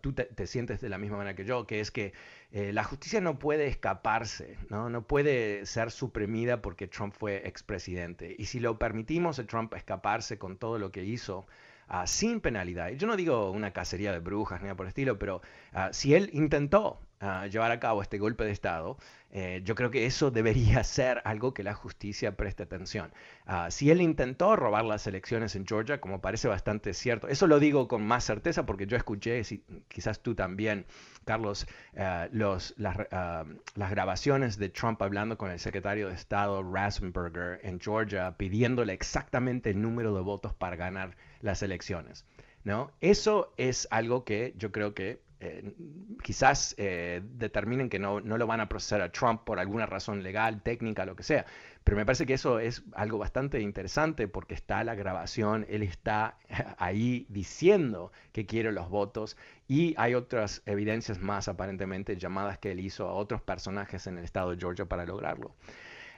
[0.00, 2.12] tú te, sientes de la misma manera que yo, que es que
[2.50, 4.90] eh, la justicia no puede escaparse, ¿no?
[4.90, 8.34] no puede ser suprimida porque Trump fue expresidente.
[8.38, 11.46] Y si lo permitimos a Trump escaparse con todo lo que hizo,
[11.88, 12.90] ah, sin penalidad.
[12.90, 15.42] Yo no digo una cacería de brujas ni nada por el estilo, pero
[15.72, 17.00] ah, si él intentó
[17.48, 18.98] llevar a cabo este golpe de Estado,
[19.30, 23.12] eh, yo creo que eso debería ser algo que la justicia preste atención.
[23.46, 27.58] Ah, si él intentó robar las elecciones en Georgia, como parece bastante cierto, eso lo
[27.58, 30.84] digo con más certeza porque yo escuché, si, quizás tú también,
[31.24, 36.62] Carlos, eh, los, las, ah, las, grabaciones de Trump hablando con el secretario de Estado
[36.62, 42.24] Rasenberger en Georgia, pidiéndole exactamente el número de votos para ganar las elecciones.
[42.64, 42.92] ¿no?
[43.00, 45.74] Eso es algo que yo creo que eh,
[46.22, 50.22] quizás eh, determinen que no, no, lo van a procesar a Trump por alguna razón
[50.22, 51.46] legal, técnica, lo que sea.
[51.82, 56.38] Pero me parece que eso es algo bastante interesante porque está la grabación, él está
[56.78, 62.78] ahí diciendo que quiere los votos y hay otras evidencias más aparentemente llamadas que él
[62.78, 65.56] hizo a otros personajes en el estado de Georgia para lograrlo.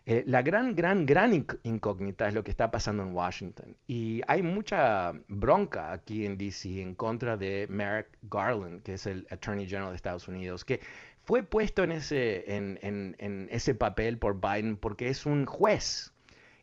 [0.07, 3.75] Eh, la gran, gran, gran incógnita es lo que está pasando en Washington.
[3.87, 9.27] Y hay mucha bronca aquí en DC en contra de Merrick Garland, que es el
[9.31, 10.81] Attorney General de Estados Unidos, que
[11.25, 16.13] fue puesto en ese, en, ese papel por Biden porque es un juez.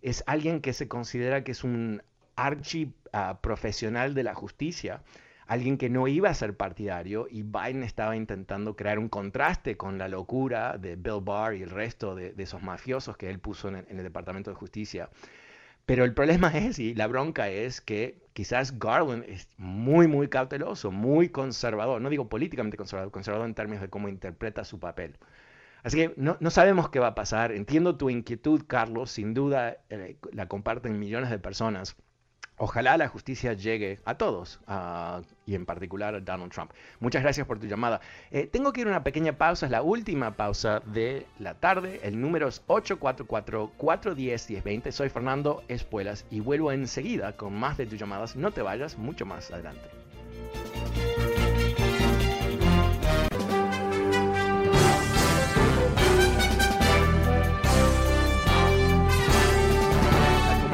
[0.04, 2.04] Es alguien que se considera que es un
[2.36, 5.02] archi ah, profesional de la justicia
[5.52, 9.98] alguien que no iba a ser partidario y Biden estaba intentando crear un contraste con
[9.98, 13.86] la locura de Bill Barr y el resto de, esos mafiosos que él puso en
[13.90, 15.10] el, Departamento de Justicia.
[15.86, 20.90] Pero el problema es, y la bronca es, que quizás Garland es muy, muy cauteloso,
[20.90, 25.18] muy conservador, no digo políticamente conservador, conservador en términos de cómo interpreta su papel.
[25.84, 27.52] Así que no, sabemos qué va a pasar.
[27.52, 31.98] Entiendo tu inquietud, Carlos, sin duda eh, la comparten millones de personas.
[32.64, 34.60] Ojalá la justicia llegue a todos
[35.48, 36.70] y en particular a Donald Trump.
[37.00, 38.02] Muchas gracias por tu llamada.
[38.30, 42.02] Eh, tengo que ir a una pequeña pausa, es la última pausa de la tarde.
[42.04, 44.92] El número es 844-410-1020.
[44.92, 48.36] Soy Fernando Espuelas y vuelvo enseguida con más de tus llamadas.
[48.36, 50.01] No te vayas, mucho más adelante.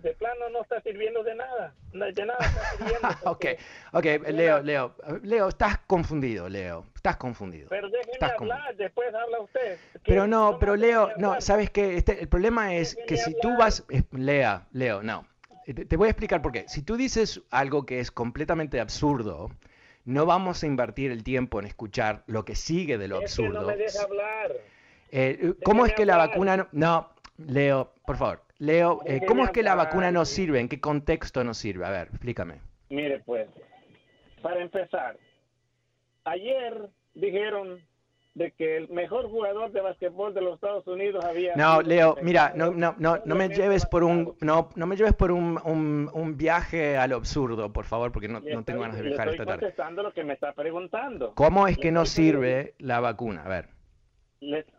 [0.02, 1.74] de plano no está sirviendo de nada.
[1.92, 3.08] De nada está sirviendo.
[3.24, 3.46] ok,
[3.94, 7.70] ok, Leo, Leo, Leo, estás confundido, Leo, estás confundido.
[7.70, 9.78] Pero déjeme hablar, después habla usted.
[10.06, 13.86] Pero no, pero Leo, no, sabes que este, el problema es que si tú vas,
[14.12, 15.26] Lea, Leo, no,
[15.74, 16.66] te, voy a explicar por qué.
[16.68, 19.50] Si tú dices algo que es completamente absurdo,
[20.06, 23.62] no vamos a invertir el tiempo en escuchar lo que sigue de lo absurdo.
[23.62, 24.52] no me deja hablar.
[25.12, 29.52] Eh, ¿Cómo es que la vacuna no, no, Leo, por favor, Leo, eh, ¿cómo es
[29.52, 30.60] que la vacuna no sirve?
[30.60, 31.86] ¿En qué contexto no sirve?
[31.86, 32.60] A ver, explícame.
[32.90, 33.48] Mire, pues,
[34.42, 35.18] para empezar,
[36.24, 37.82] ayer dijeron
[38.36, 42.52] de que el mejor jugador de basquetbol de los Estados Unidos había No, Leo, mira,
[42.54, 45.58] no no no no me lleves por un no no me lleves por un,
[46.14, 49.60] un, viaje al absurdo, por favor, porque no, no tengo ganas de viajar esta tarde.
[49.62, 51.34] contestando lo que me está preguntando.
[51.34, 53.44] ¿Cómo es que no sirve la vacuna?
[53.46, 53.70] A ver.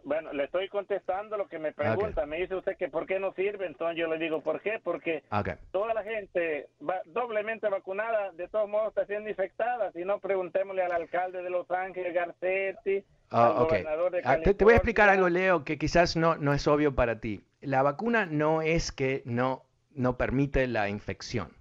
[0.04, 2.26] bueno, le estoy contestando lo que me pregunta.
[2.26, 3.66] Me dice usted que por qué no sirve.
[3.66, 4.80] Entonces yo le digo, ¿por qué?
[4.84, 5.22] Porque
[5.70, 9.92] toda la gente va, doblemente vacunada, de todos modos está siendo infectada.
[9.92, 14.22] Si no, preguntémosle al alcalde de Los Ángeles, Garcetti, California.
[14.24, 17.42] Ah, te, voy a explicar algo, Leo, que quizás no, no es obvio para ti.
[17.60, 19.64] La vacuna no es que no,
[19.94, 21.52] no permite la infección.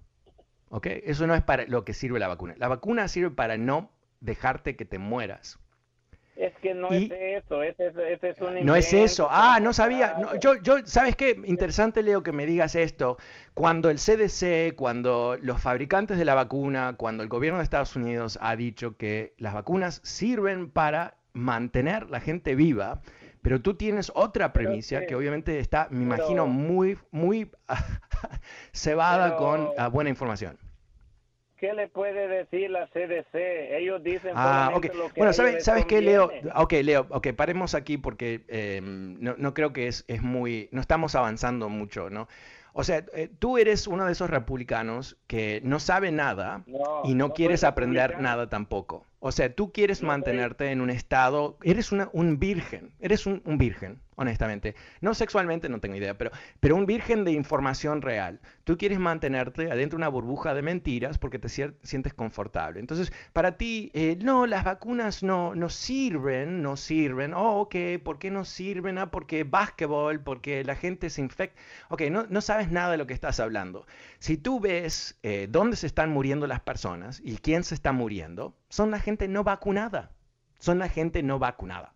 [0.68, 0.86] ¿Ok?
[0.86, 2.54] Eso no es para lo que sirve la vacuna.
[2.58, 3.90] La vacuna sirve para no
[4.20, 5.58] dejarte que te mueras.
[6.36, 7.86] Es que no es eso, ese,
[8.20, 9.26] es un No es eso.
[9.30, 10.16] Ah, no sabía.
[10.38, 11.40] yo, yo, ¿sabes qué?
[11.46, 13.16] Interesante, Leo, que me digas esto.
[13.54, 18.38] Cuando el CDC, cuando los fabricantes de la vacuna, cuando el gobierno de Estados Unidos
[18.42, 23.02] ha dicho que las vacunas sirven para mantener la gente viva,
[23.42, 27.50] pero tú tienes otra premisa que obviamente está, me imagino, muy, muy
[28.72, 30.58] cebada con ah, buena información.
[31.58, 33.34] ¿Qué le puede decir la CDC?
[33.78, 34.90] Ellos dicen ah, okay.
[34.94, 36.30] lo que Bueno, ¿sabes, ¿sabes qué, Leo?
[36.54, 40.68] Ok, Leo, ok, paremos aquí porque eh, no, no, creo que es, es muy...
[40.72, 42.28] No estamos avanzando mucho, ¿no?
[42.78, 46.62] O sea, eh, tú eres uno de esos republicanos que no sabe nada
[47.04, 49.06] y no, quieres aprender nada tampoco.
[49.18, 53.58] O sea, tú quieres mantenerte en un estado, eres una, un virgen, eres un, un
[53.58, 54.74] virgen honestamente.
[55.00, 58.40] No sexualmente, no tengo idea, pero, pero un virgen de información real.
[58.64, 62.80] Tú quieres mantenerte adentro de una burbuja de mentiras porque te sientes confortable.
[62.80, 67.34] Entonces, para ti, eh, no, las vacunas no, no sirven, no sirven.
[67.34, 68.98] Oh, ok, ¿por qué no sirven?
[68.98, 71.60] Ah, porque básquetbol, porque la gente se infecta.
[71.90, 73.86] Ok, no, no sabes nada de lo que estás hablando.
[74.18, 78.56] Si tú ves eh, dónde se están muriendo las personas y quién se está muriendo,
[78.68, 80.12] son la gente no vacunada.
[80.58, 81.92] Son la gente no vacunada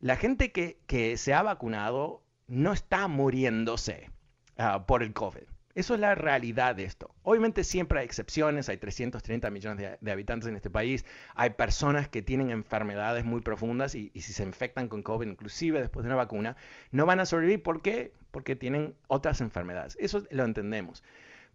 [0.00, 4.10] la gente que, se ha vacunado no está muriéndose
[4.56, 5.42] ah, por el COVID.
[5.74, 7.14] Eso es la realidad de esto.
[7.22, 11.04] Obviamente siempre hay excepciones, hay 330 millones de, habitantes en este país,
[11.36, 16.02] hay personas que tienen enfermedades muy profundas y, si se infectan con COVID, inclusive después
[16.02, 16.56] de una vacuna,
[16.90, 17.62] no van a sobrevivir.
[17.62, 18.12] ¿Por qué?
[18.32, 19.96] Porque tienen otras enfermedades.
[20.00, 21.04] Eso lo entendemos.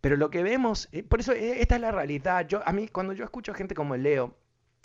[0.06, 2.48] Pero lo que vemos, eh, por eso eh, esta es la realidad.
[2.48, 4.38] Yo, a mí, cuando yo escucho a gente como Leo,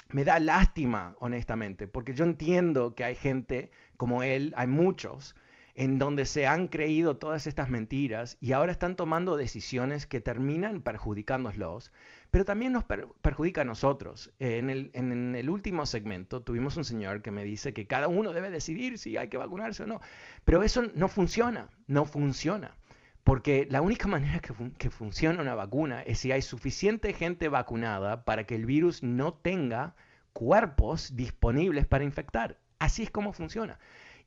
[0.09, 5.37] me da lástima, honestamente, porque yo entiendo que hay gente como él, hay muchos,
[5.75, 10.81] en donde se han creído todas estas mentiras y ahora están tomando decisiones que terminan
[10.81, 11.93] perjudicándolos,
[12.31, 14.33] pero también nos perjudica a nosotros.
[14.39, 18.33] En el, en el, último segmento tuvimos un señor que me dice que cada uno
[18.33, 20.01] debe decidir si hay que vacunarse o no,
[20.47, 22.80] pero eso no funciona, no funciona.
[23.25, 28.45] Porque la única manera que, funciona una vacuna es si hay suficiente gente vacunada para
[28.45, 29.95] que el virus no tenga
[30.33, 32.59] cuerpos disponibles para infectar.
[32.79, 33.79] Así es como funciona.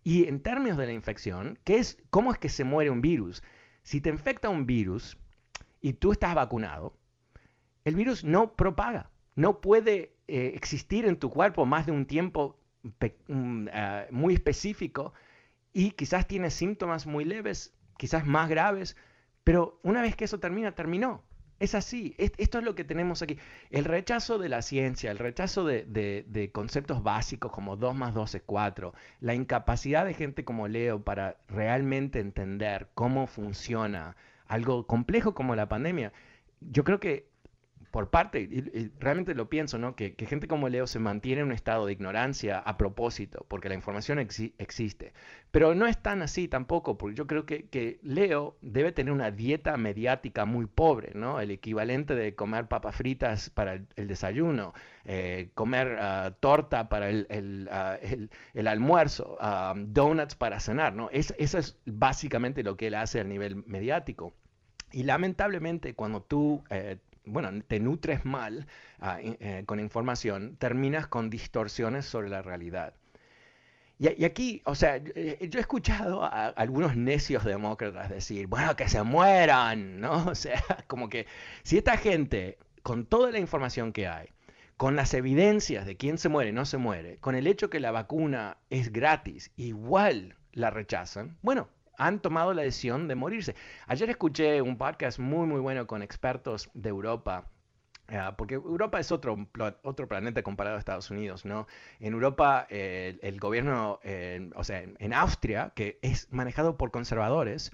[0.03, 3.41] Y en términos de la infección, ¿qué es, ¿cómo es que se muere un virus?
[3.83, 5.17] Si te infecta un virus
[5.81, 6.95] y tú estás vacunado,
[7.85, 12.59] el virus no propaga, no puede eh, existir en tu cuerpo más de un tiempo
[13.27, 15.13] mm, ah, muy específico
[15.73, 18.95] y quizás tienes síntomas muy leves quizás más graves,
[19.43, 21.23] pero una vez que eso termina, terminó.
[21.59, 23.37] Es así, esto es lo que tenemos aquí.
[23.69, 28.41] El rechazo de la ciencia, el rechazo de, conceptos básicos como 2 más 2 es
[28.45, 34.17] 4, la incapacidad de gente como Leo para realmente entender cómo funciona
[34.47, 36.11] algo complejo como la pandemia,
[36.59, 37.29] yo creo que
[37.93, 38.49] por parte,
[38.99, 39.95] realmente lo pienso, ¿no?
[39.95, 43.75] Que, gente como Leo se mantiene en un estado de ignorancia a propósito, porque la
[43.75, 45.13] información existe.
[45.51, 49.77] Pero no es tan así tampoco, porque yo creo que, Leo debe tener una dieta
[49.77, 51.39] mediática muy pobre, ¿no?
[51.39, 54.73] El equivalente de comer papas fritas para el, desayuno,
[55.05, 57.99] eh, comer ah, torta para el, ah,
[58.65, 61.11] almuerzo, ah, donuts para cenar, ¿no?
[61.11, 64.33] eso es básicamente lo que él hace a nivel mediático.
[64.91, 68.67] Y lamentablemente cuando tú eh, bueno, te nutres mal
[68.99, 72.93] ah, eh, con información, terminas con distorsiones sobre la realidad.
[73.99, 78.89] Y, aquí, o sea, eh, yo he escuchado a algunos necios demócratas decir, bueno, que
[78.89, 80.25] se mueran, ¿no?
[80.27, 81.25] O sea, como que
[81.63, 84.27] si esta gente, con toda la información que hay,
[84.77, 87.91] con las evidencias de quién se muere no se muere, con el hecho que la
[87.91, 93.55] vacuna es gratis, igual la rechazan, bueno, han tomado la decisión de morirse.
[93.87, 97.47] Ayer escuché un podcast muy, muy bueno con expertos de Europa.
[98.09, 99.47] Eh, porque Europa es otro,
[99.83, 101.67] otro planeta comparado a Estados Unidos, ¿no?
[101.99, 103.99] En Europa, eh, el gobierno,
[104.55, 107.71] o sea, en Austria, que es manejado por conservadores,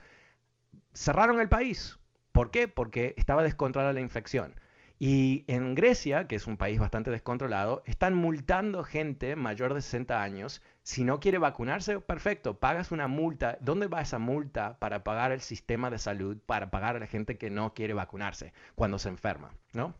[0.94, 2.00] cerraron el país.
[2.32, 2.68] ¿Por qué?
[2.68, 4.56] Porque estaba descontrolada la infección.
[5.00, 10.22] Y en Grecia, que es un país bastante descontrolado, están multando gente mayor de 60
[10.22, 10.62] años.
[10.90, 13.60] Si no quiere vacunarse, perfecto, pagas una multa.
[13.62, 17.38] ¿Dónde va esa multa para pagar el sistema de salud, para pagar a la gente
[17.38, 19.54] que no quiere vacunarse cuando se enferma?
[19.72, 19.94] ¿no?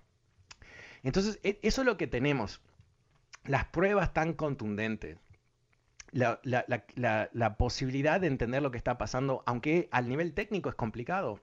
[1.04, 2.64] Entonces, e, eso es lo que tenemos.
[3.44, 5.20] Las pruebas tan contundentes
[6.12, 11.40] la, la, posibilidad de entender lo que está pasando, aunque al nivel técnico es complicado,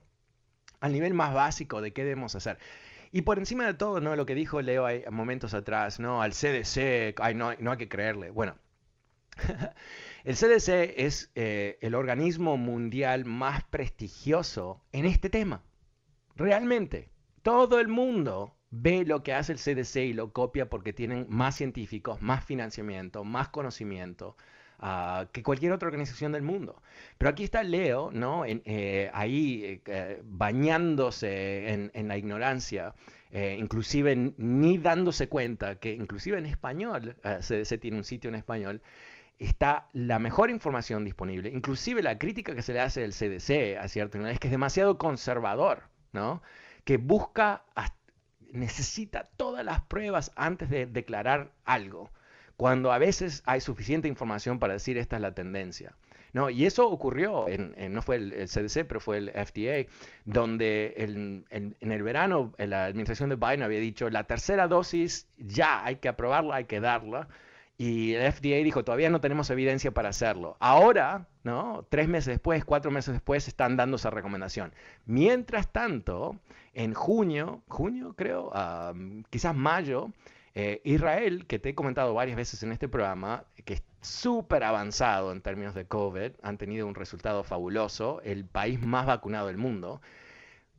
[0.81, 2.57] al nivel más básico de qué debemos hacer.
[3.13, 4.17] Y por encima de todo, ¿no?
[4.17, 6.21] Lo que dijo Leo hay momentos atrás, ¿no?
[6.21, 8.29] Al CDC, ay, no, no hay que creerle.
[8.29, 8.57] Bueno,
[10.23, 15.63] el CDC es eh, el organismo mundial más prestigioso en este tema.
[16.35, 17.09] Realmente,
[17.41, 21.55] todo el mundo ve lo que hace el CDC y lo copia porque tienen más
[21.55, 24.35] científicos, más financiamiento, más conocimiento.
[24.79, 26.83] Ah, que cualquier otra organización del mundo.
[27.17, 28.43] Pero aquí está Leo, ¿no?
[28.45, 32.93] Eh, ahí eh, bañándose en, la ignorancia,
[33.31, 38.81] inclusive ni dándose cuenta que inclusive en español, CDC tiene un sitio en español,
[39.39, 43.87] está la mejor información disponible, inclusive la crítica que se le hace del CDC a
[43.87, 46.41] cierto es que es demasiado conservador, ¿no?
[46.83, 47.63] Que busca,
[48.51, 52.09] necesita todas las pruebas antes de declarar algo,
[52.55, 55.95] cuando a veces hay suficiente información para decir esta es la tendencia.
[56.33, 56.49] ¿no?
[56.49, 59.89] Y eso ocurrió, en, no fue el, CDC, pero fue el FDA,
[60.25, 65.97] donde en el verano la administración de Biden había dicho, la tercera dosis ya hay
[65.97, 67.27] que aprobarla, hay que darla,
[67.77, 70.57] y el FDA dijo, todavía no tenemos evidencia para hacerlo.
[70.59, 71.85] Ahora, ¿no?
[71.89, 74.73] Tres meses después, cuatro meses después, están dando esa recomendación.
[75.05, 76.39] Mientras tanto,
[76.73, 78.51] en junio, junio creo,
[79.29, 80.11] quizás mayo,
[80.55, 85.31] eh, Israel, que te he comentado varias veces en este programa, que es súper avanzado
[85.31, 90.01] en términos de COVID, han tenido un resultado fabuloso, el país más vacunado del mundo,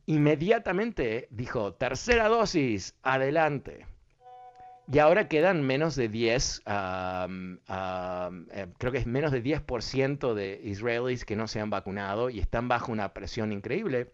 [0.05, 3.85] inmediatamente dijo, tercera dosis, adelante.
[4.91, 7.27] Y ahora quedan menos de 10, eh,
[8.77, 12.67] creo que es menos de 10% de israelíes que no se han vacunado y están
[12.67, 14.11] bajo una presión increíble.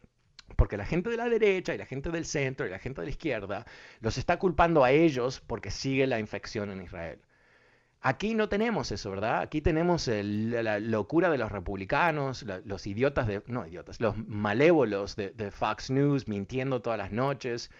[0.57, 3.05] Porque la gente de la derecha y la gente del centro y la gente de
[3.07, 3.65] la izquierda
[4.01, 7.19] los está culpando a ellos porque sigue la infección en Israel.
[8.01, 9.39] Aquí no tenemos eso, ¿verdad?
[9.39, 15.51] Aquí tenemos la locura de los republicanos, los idiotas de, no idiotas, los malévolos de,
[15.51, 17.71] Fox News mintiendo todas las noches,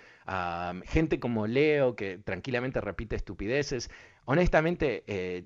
[0.85, 3.89] gente como Leo que tranquilamente repite estupideces.
[4.25, 5.45] Honestamente, eh,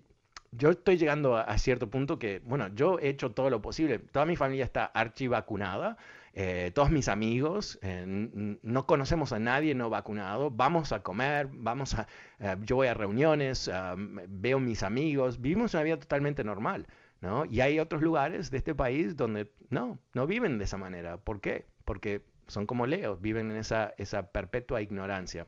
[0.52, 4.00] yo estoy llegando a, cierto punto que, bueno, yo he hecho todo lo posible.
[4.00, 5.98] Toda mi familia está archivacunada.
[6.34, 11.96] Eh, todos mis amigos, eh, no conocemos a nadie no vacunado, vamos a comer, vamos
[11.96, 12.08] a,
[12.64, 13.70] yo voy a reuniones,
[14.28, 16.86] veo mis amigos, vivimos una vida totalmente normal,
[17.20, 17.46] ¿no?
[17.46, 21.18] Y hay otros lugares de este país donde no, no viven de esa manera.
[21.18, 21.66] ¿Por qué?
[21.84, 25.46] Porque son como Leo, viven en esa, esa perpetua ignorancia.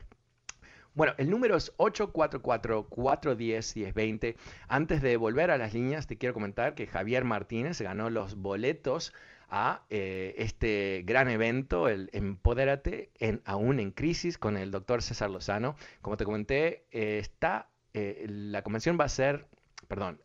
[0.94, 4.36] Bueno, el número es 844-410-1020.
[4.68, 9.14] Antes de volver a las líneas, te quiero comentar que Javier Martínez ganó los boletos
[9.52, 15.30] a eh, este gran evento, el Empodérate, en, aún en crisis, con el doctor César
[15.30, 15.78] Lozano.
[16.02, 19.48] Como te comenté, eh, está, eh, la convención va a ser,
[19.88, 20.22] perdón,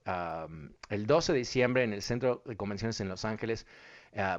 [0.88, 3.66] el 12 de diciembre en el Centro de Convenciones en Los Ángeles.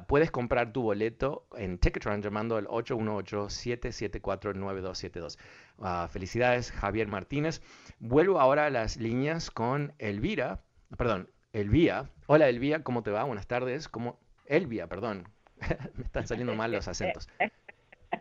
[0.06, 5.38] Puedes comprar tu boleto en Ticketron llamando al 818-774-9272.
[5.80, 7.60] Ah, felicidades, Javier Martínez.
[8.00, 10.60] Vuelvo ahora a las líneas con Elvira,
[10.96, 12.08] perdón, Elvía.
[12.26, 13.24] Hola Elvía, ¿cómo te va?
[13.24, 13.88] Buenas tardes.
[13.88, 15.28] ¿Cómo, Elvia, perdón.
[15.94, 17.28] Me están saliendo mal los acentos.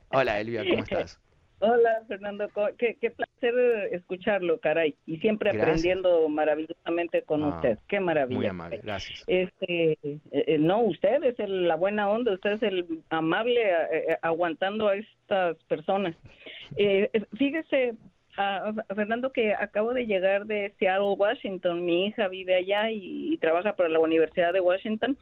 [0.09, 1.19] Hola, Elvia, ¿cómo estás?
[1.59, 2.47] Hola, Fernando.
[2.77, 3.53] Qué, placer
[3.91, 4.95] escucharlo, caray.
[5.07, 7.79] Y siempre aprendiendo maravillosamente con ah, usted.
[7.87, 8.37] Qué maravilla.
[8.37, 9.23] Muy amable, gracias.
[9.25, 14.87] Este, eh, eh, no, usted es la buena onda, usted es el amable eh, aguantando
[14.87, 16.15] a estas personas.
[17.37, 17.95] fíjese,
[18.37, 21.83] ah, Fernando, que acabo de llegar de Seattle, Washington.
[21.83, 25.17] Mi hija vive allá y trabaja para la Universidad de Washington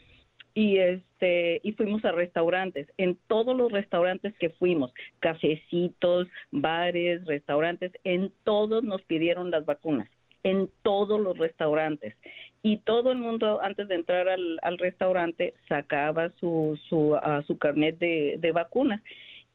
[0.55, 2.87] y este y fuimos a restaurantes.
[2.97, 10.09] En todos los restaurantes que fuimos cafecitos bares restaurantes en todos nos pidieron las vacunas.
[10.43, 12.15] En todos los restaurantes.
[12.63, 17.99] Y todo el mundo antes de entrar al, restaurante sacaba su su, uh, su carnet
[17.99, 19.01] de, de vacunas.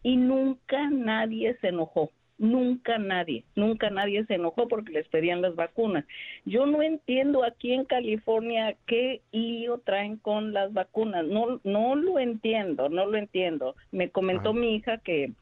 [0.02, 5.54] Y nunca nadie se enojó Nunca nadie, nunca nadie se enojó porque les pedían las
[5.56, 6.06] vacunas.
[6.46, 11.26] Yo no entiendo aquí en California qué lío traen con las vacunas.
[11.26, 13.76] No, no lo entiendo, no lo entiendo.
[13.92, 15.32] Me comentó mi hija que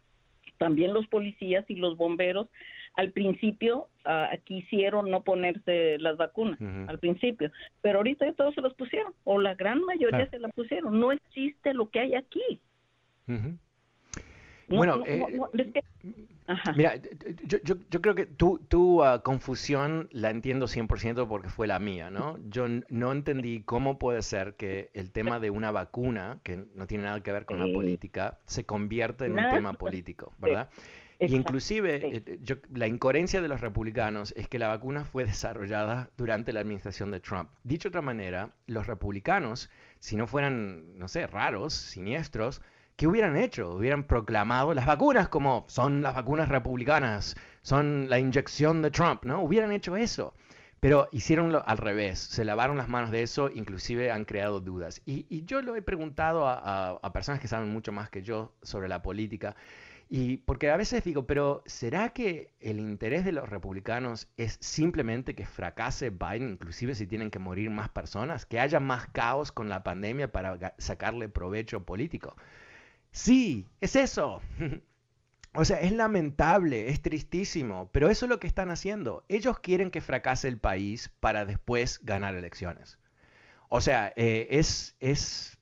[0.59, 2.49] también los policías y los bomberos
[2.95, 8.61] al principio uh, quisieron no ponerse las vacunas, al principio, pero ahorita ya todos se
[8.61, 10.99] las pusieron, o la gran mayoría se las pusieron.
[10.99, 12.59] No existe lo que hay aquí.
[14.69, 15.23] Bueno, eh,
[16.77, 16.95] Mira,
[17.45, 21.79] yo, yo, yo, creo que tu, tu uh, confusión la entiendo 100% porque fue la
[21.79, 22.39] mía, ¿no?
[22.49, 27.05] Yo no entendí cómo puede ser que el tema de una vacuna, que no tiene
[27.05, 30.71] nada que ver con la política, se convierta en un tema político, ¿verdad?
[31.21, 32.39] Y inclusive eh,
[32.73, 37.21] la incoherencia de los republicanos es que la vacuna fue desarrollada durante la administración de
[37.21, 37.51] Trump.
[37.65, 42.63] Dicho de otra manera, los republicanos, si no fueran, no sé, raros, siniestros,
[42.99, 43.77] ¿qué hubieran hecho?
[43.77, 49.41] Hubieran proclamado las vacunas como son las vacunas republicanas, son la inyección de Trump, ¿no?
[49.41, 50.35] Hubieran hecho eso.
[50.81, 55.01] Pero hicieron al revés, se lavaron las manos de eso, inclusive han creado dudas.
[55.07, 59.01] Y, yo lo he preguntado a, personas que saben mucho más que yo sobre la
[59.01, 59.55] política,
[60.09, 65.35] y porque a veces digo, pero ¿será que el interés de los republicanos es simplemente
[65.35, 69.69] que fracase Biden, inclusive si tienen que morir más personas, que haya más caos con
[69.69, 72.37] la pandemia para sacarle provecho político?
[73.13, 74.41] Sí, es eso.
[75.55, 79.25] O sea, es lamentable, es tristísimo, pero eso es lo que están haciendo.
[79.29, 82.99] Ellos quieren que fracase el país para después ganar elecciones.
[83.69, 85.59] O sea, eh, es, es,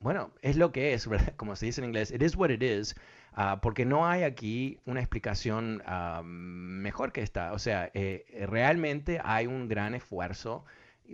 [0.00, 2.94] bueno, es lo que es, como se dice en inglés, it is what it is,
[3.32, 7.52] ah, porque no hay aquí una explicación ah, mejor que esta.
[7.52, 10.64] O sea, eh, realmente hay un gran esfuerzo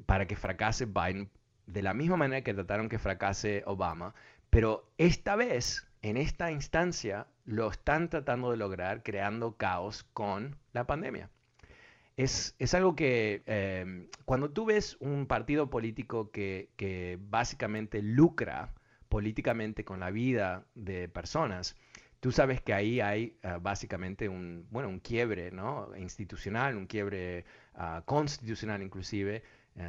[0.06, 1.30] para que fracase Biden
[1.66, 4.14] de la misma manera que trataron que fracase Obama,
[4.50, 10.86] pero esta vez, en esta instancia, lo están tratando de lograr creando caos con la
[10.86, 11.30] pandemia.
[12.16, 18.74] Es, algo que em, cuando tú ves un partido político que, básicamente lucra
[19.08, 21.76] políticamente con la vida de personas,
[22.20, 25.96] tú sabes que ahí hay ah, básicamente un, bueno, un quiebre ¿no?
[25.96, 27.44] institucional, un quiebre
[27.74, 29.42] ah, constitucional inclusive, eh,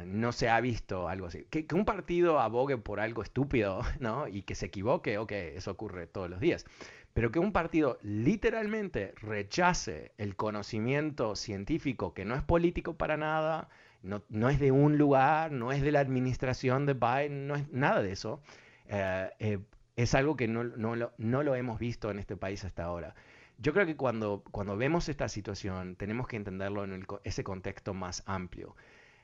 [0.06, 1.46] no se ha visto algo así.
[1.50, 4.28] Que, un partido abogue por algo estúpido, ¿no?
[4.28, 6.64] Y que se equivoque, ok, eso ocurre todos los días.
[7.12, 13.68] Pero que un partido literalmente rechace el conocimiento científico que no es político para nada,
[14.02, 17.68] no, no es de un lugar, no es de la administración de Biden, no es
[17.72, 18.40] nada de eso,
[18.86, 19.58] eh, eh,
[19.96, 23.14] es algo que no, no, lo, no, lo, hemos visto en este país hasta ahora.
[23.58, 28.22] Yo creo que cuando, cuando vemos esta situación tenemos que entenderlo en ese contexto más
[28.24, 28.76] amplio.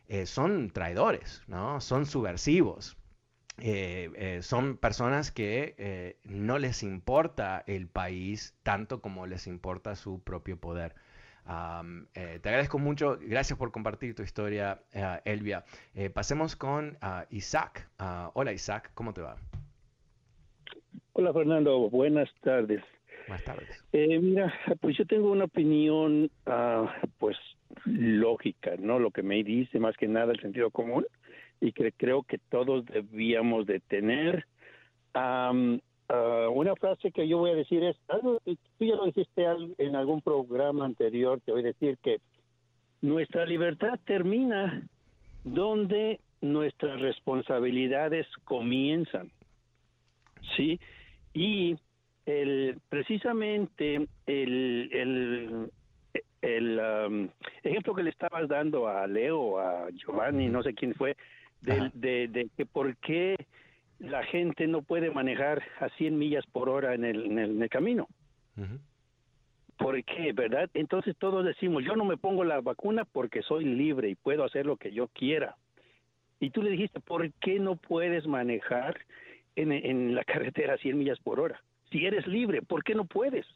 [0.08, 1.80] Eh, son traidores, ¿no?
[1.80, 2.96] Son subversivos.
[3.58, 10.22] Eh, eh, son personas que no les importa el país tanto como les importa su
[10.22, 10.94] propio poder.
[11.44, 14.82] te agradezco mucho, gracias por compartir tu historia,
[15.24, 15.64] Elvia.
[16.12, 16.98] pasemos con
[17.30, 17.88] Isaac.
[17.98, 19.36] Ah, hola Isaac, ¿cómo te va?
[21.14, 22.82] Hola Fernando, buenas tardes.
[23.26, 23.84] Buenas tardes.
[23.92, 27.38] mira, pues yo tengo una opinión, ah, pues
[27.84, 28.98] lógica, ¿no?
[28.98, 31.06] Lo que me dice más que nada el sentido común
[31.60, 34.46] y que creo que todos debíamos de tener.
[35.14, 35.52] Ah,
[36.52, 39.44] una frase que yo voy a decir es, algo, tú ya lo dijiste
[39.78, 42.20] en algún programa anterior, te voy a decir que
[43.02, 44.86] nuestra libertad termina
[45.44, 49.30] donde nuestras responsabilidades comienzan,
[50.56, 50.78] ¿sí?
[51.34, 51.76] Y
[52.24, 55.70] el, precisamente el,
[56.46, 57.28] el um,
[57.64, 61.16] ejemplo que le estabas dando a Leo, a Giovanni, no sé quién fue,
[61.60, 63.36] de, que por qué
[63.98, 68.06] la gente no puede manejar a 100 millas por hora en el, en el, camino.
[69.76, 70.70] ¿Por qué, verdad?
[70.74, 74.66] Entonces todos decimos, yo no me pongo la vacuna porque soy libre y puedo hacer
[74.66, 75.56] lo que yo quiera.
[76.38, 79.00] Y tú le dijiste, ¿por qué no puedes manejar
[79.56, 81.60] en, en la carretera a 100 millas por hora?
[81.90, 83.46] Si eres libre, ¿por qué no puedes?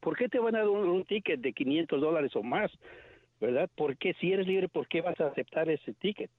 [0.00, 2.70] ¿Por qué te van a dar un, ticket de 500 dólares o más?
[3.40, 3.70] ¿Verdad?
[3.74, 6.30] ¿Por qué si eres libre, por qué vas a aceptar ese ticket?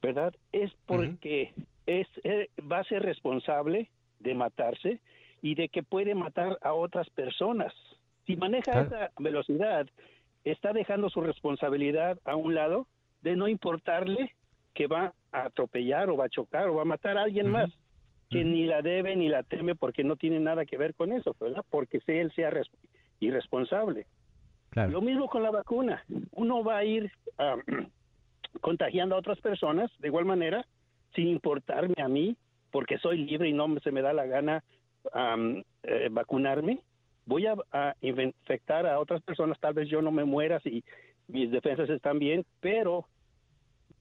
[0.00, 0.34] ¿Verdad?
[0.52, 1.52] Es porque
[1.86, 3.90] es, eh, va a ser responsable
[4.20, 5.00] de matarse
[5.42, 7.72] y de que puede matar a otras personas.
[8.26, 9.86] Si maneja esa velocidad,
[10.44, 12.86] está dejando su responsabilidad a un lado
[13.22, 14.34] de no importarle
[14.74, 17.70] que va a atropellar o va a chocar o va a matar a alguien más
[18.30, 21.34] que ni la debe ni la teme porque no tiene nada que ver con eso,
[21.40, 21.64] ¿verdad?
[21.68, 22.52] Porque si él sea
[23.18, 24.06] irresponsable.
[24.72, 26.04] Lo mismo con la vacuna.
[26.32, 27.10] Uno va a ir
[28.60, 30.64] contagiando a otras personas de igual manera,
[31.14, 32.36] sin importarme a mí,
[32.70, 34.62] porque soy libre y no se me da la gana
[35.82, 36.78] eh, vacunarme.
[37.26, 40.84] Voy a, a, infectar a otras personas, tal vez yo no me muera si
[41.26, 43.06] mis defensas están bien, pero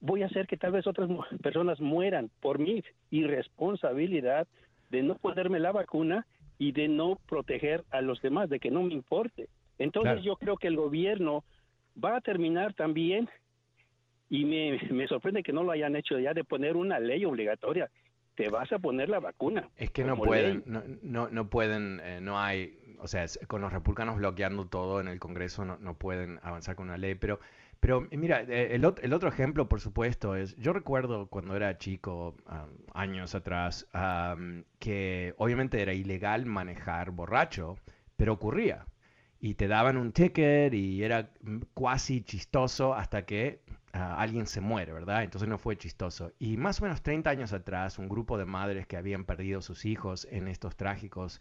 [0.02, 1.10] voy a hacer que tal vez otras
[1.41, 4.47] personas mueran por mi irresponsabilidad
[4.89, 6.26] de no ponerme la vacuna
[6.58, 9.47] y de no proteger a los demás, de que no me importe.
[9.78, 11.43] Entonces yo creo que el gobierno
[12.04, 13.30] va a terminar también,
[14.30, 17.89] y me, me sorprende que no lo hayan hecho ya, de poner una ley obligatoria.
[18.36, 19.70] Te vas a poner la vacuna.
[19.76, 23.72] Es que no pueden, no, no, no, pueden, eh, no hay, o sea, con los
[23.72, 27.39] republicanos bloqueando todo en el Congreso no, no pueden avanzar con una ley, pero
[27.80, 32.36] pero mira, eh, el, otro ejemplo, por supuesto, es, yo recuerdo cuando era chico,
[32.94, 33.88] años atrás,
[34.80, 37.78] que obviamente era ilegal manejar borracho,
[38.18, 38.86] pero ocurría.
[39.40, 41.32] Y te daban un ticket y era
[41.74, 43.62] casi chistoso hasta que
[43.94, 45.24] ah, alguien se muere, ¿verdad?
[45.24, 46.34] Entonces no fue chistoso.
[46.40, 49.86] Y más o menos 30 años atrás, un grupo de madres que habían perdido sus
[49.86, 51.40] hijos en estos trágicos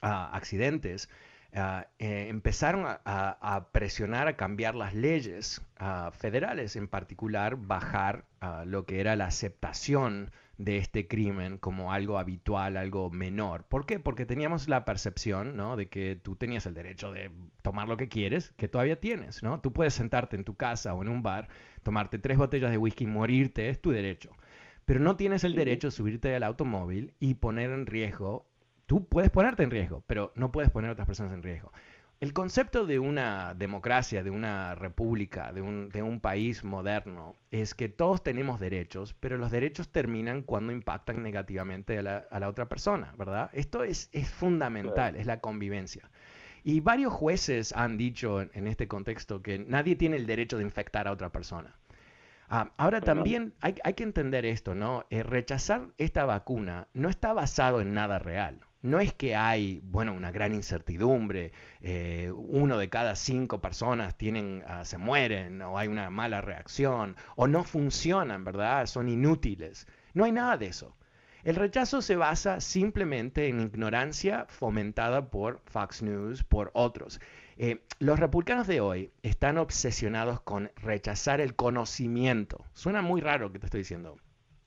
[0.00, 1.08] accidentes,
[1.52, 8.64] Ah, eh, empezaron a, presionar a cambiar las leyes ah, federales, en particular bajar ah,
[8.66, 13.64] lo que era la aceptación de este crimen como algo habitual, algo menor.
[13.64, 13.98] ¿Por qué?
[13.98, 15.74] Porque teníamos la percepción ¿no?
[15.76, 17.30] de que tú tenías el derecho de
[17.62, 19.42] tomar lo que quieres, que todavía tienes.
[19.42, 19.60] ¿no?
[19.60, 21.48] Tú puedes sentarte en tu casa o en un bar,
[21.82, 24.36] tomarte tres botellas de whisky y morirte, es tu derecho.
[24.84, 28.49] Pero no tienes el derecho de subirte al automóvil y poner en riesgo
[28.90, 31.70] Tú puedes ponerte en riesgo, pero no puedes poner a otras personas en riesgo.
[32.18, 38.24] El concepto de una democracia, de una república, de un, país moderno, es que todos
[38.24, 43.48] tenemos derechos, pero los derechos terminan cuando impactan negativamente a la, otra persona, ¿verdad?
[43.52, 46.10] Esto es, fundamental, es la convivencia.
[46.64, 51.06] Y varios jueces han dicho en, este contexto que nadie tiene el derecho de infectar
[51.06, 51.76] a otra persona.
[52.48, 55.06] Ah, ahora también hay, que entender esto, ¿no?
[55.10, 60.14] Eh, rechazar esta vacuna no está basado en nada real no es que hay, bueno,
[60.14, 65.88] una gran incertidumbre, eh, uno de cada cinco personas tienen, ah, se mueren, o hay
[65.88, 68.86] una mala reacción, o no funcionan, ¿verdad?
[68.86, 69.86] Son inútiles.
[70.14, 70.96] No hay nada de eso.
[71.42, 77.20] El rechazo se basa simplemente en ignorancia fomentada por Fox News, por otros.
[77.56, 82.64] Eh, los republicanos de hoy están obsesionados con rechazar el conocimiento.
[82.74, 84.16] Suena muy raro que te estoy diciendo.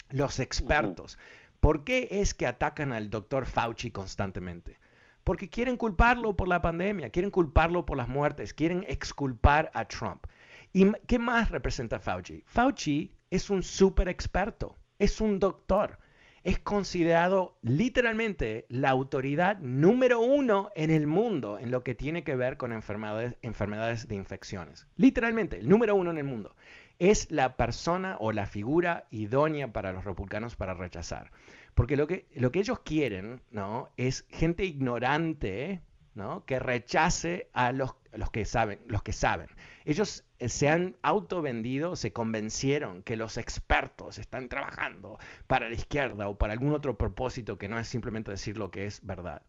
[0.09, 1.17] Los expertos.
[1.63, 4.79] ¿Por qué es que atacan al doctor Fauci constantemente?
[5.23, 10.25] Porque quieren culparlo por la pandemia, quieren culparlo por las muertes, quieren exculpar a Trump.
[10.73, 12.43] ¿Y qué más representa Fauci?
[12.47, 15.99] Fauci es un super experto, es un doctor,
[16.43, 22.35] es considerado literalmente la autoridad número uno en el mundo en lo que tiene que
[22.35, 24.85] ver con enfermedades, enfermedades de infecciones.
[24.97, 26.57] Literalmente, el número uno en el mundo.
[26.99, 31.31] Es la persona o la figura idónea para los republicanos para rechazar.
[31.73, 33.89] Porque lo que, lo que ellos quieren, ¿no?
[33.97, 35.81] Es gente ignorante,
[36.13, 36.45] ¿no?
[36.45, 39.47] Que rechace a los, los, que saben, los que saben.
[39.85, 45.17] Ellos eh, se han autovendido, se convencieron que los expertos están trabajando
[45.47, 48.85] para la izquierda o para algún otro propósito que no es simplemente decir lo que
[48.85, 49.41] es verdad.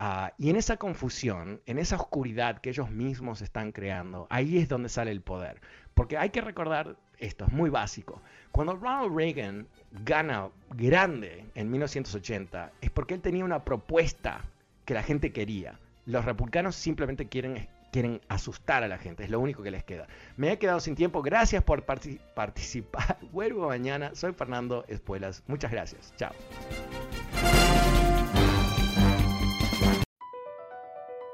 [0.00, 4.68] Ah, y en esa confusión, en esa oscuridad que ellos mismos están creando, ahí es
[4.68, 5.60] donde sale el poder.
[5.94, 8.22] Porque hay que recordar esto, es muy básico.
[8.52, 9.66] Cuando Ronald Reagan
[10.04, 14.42] gana grande en 1980, es porque él tenía una propuesta
[14.84, 15.80] que la gente quería.
[16.06, 20.06] Los republicanos simplemente quieren, quieren asustar a la gente, es lo único que les queda.
[20.36, 23.18] Me he quedado sin tiempo, gracias por participar.
[23.32, 25.42] Vuelvo mañana, soy Fernando Espuelas.
[25.48, 26.32] Muchas gracias, chao.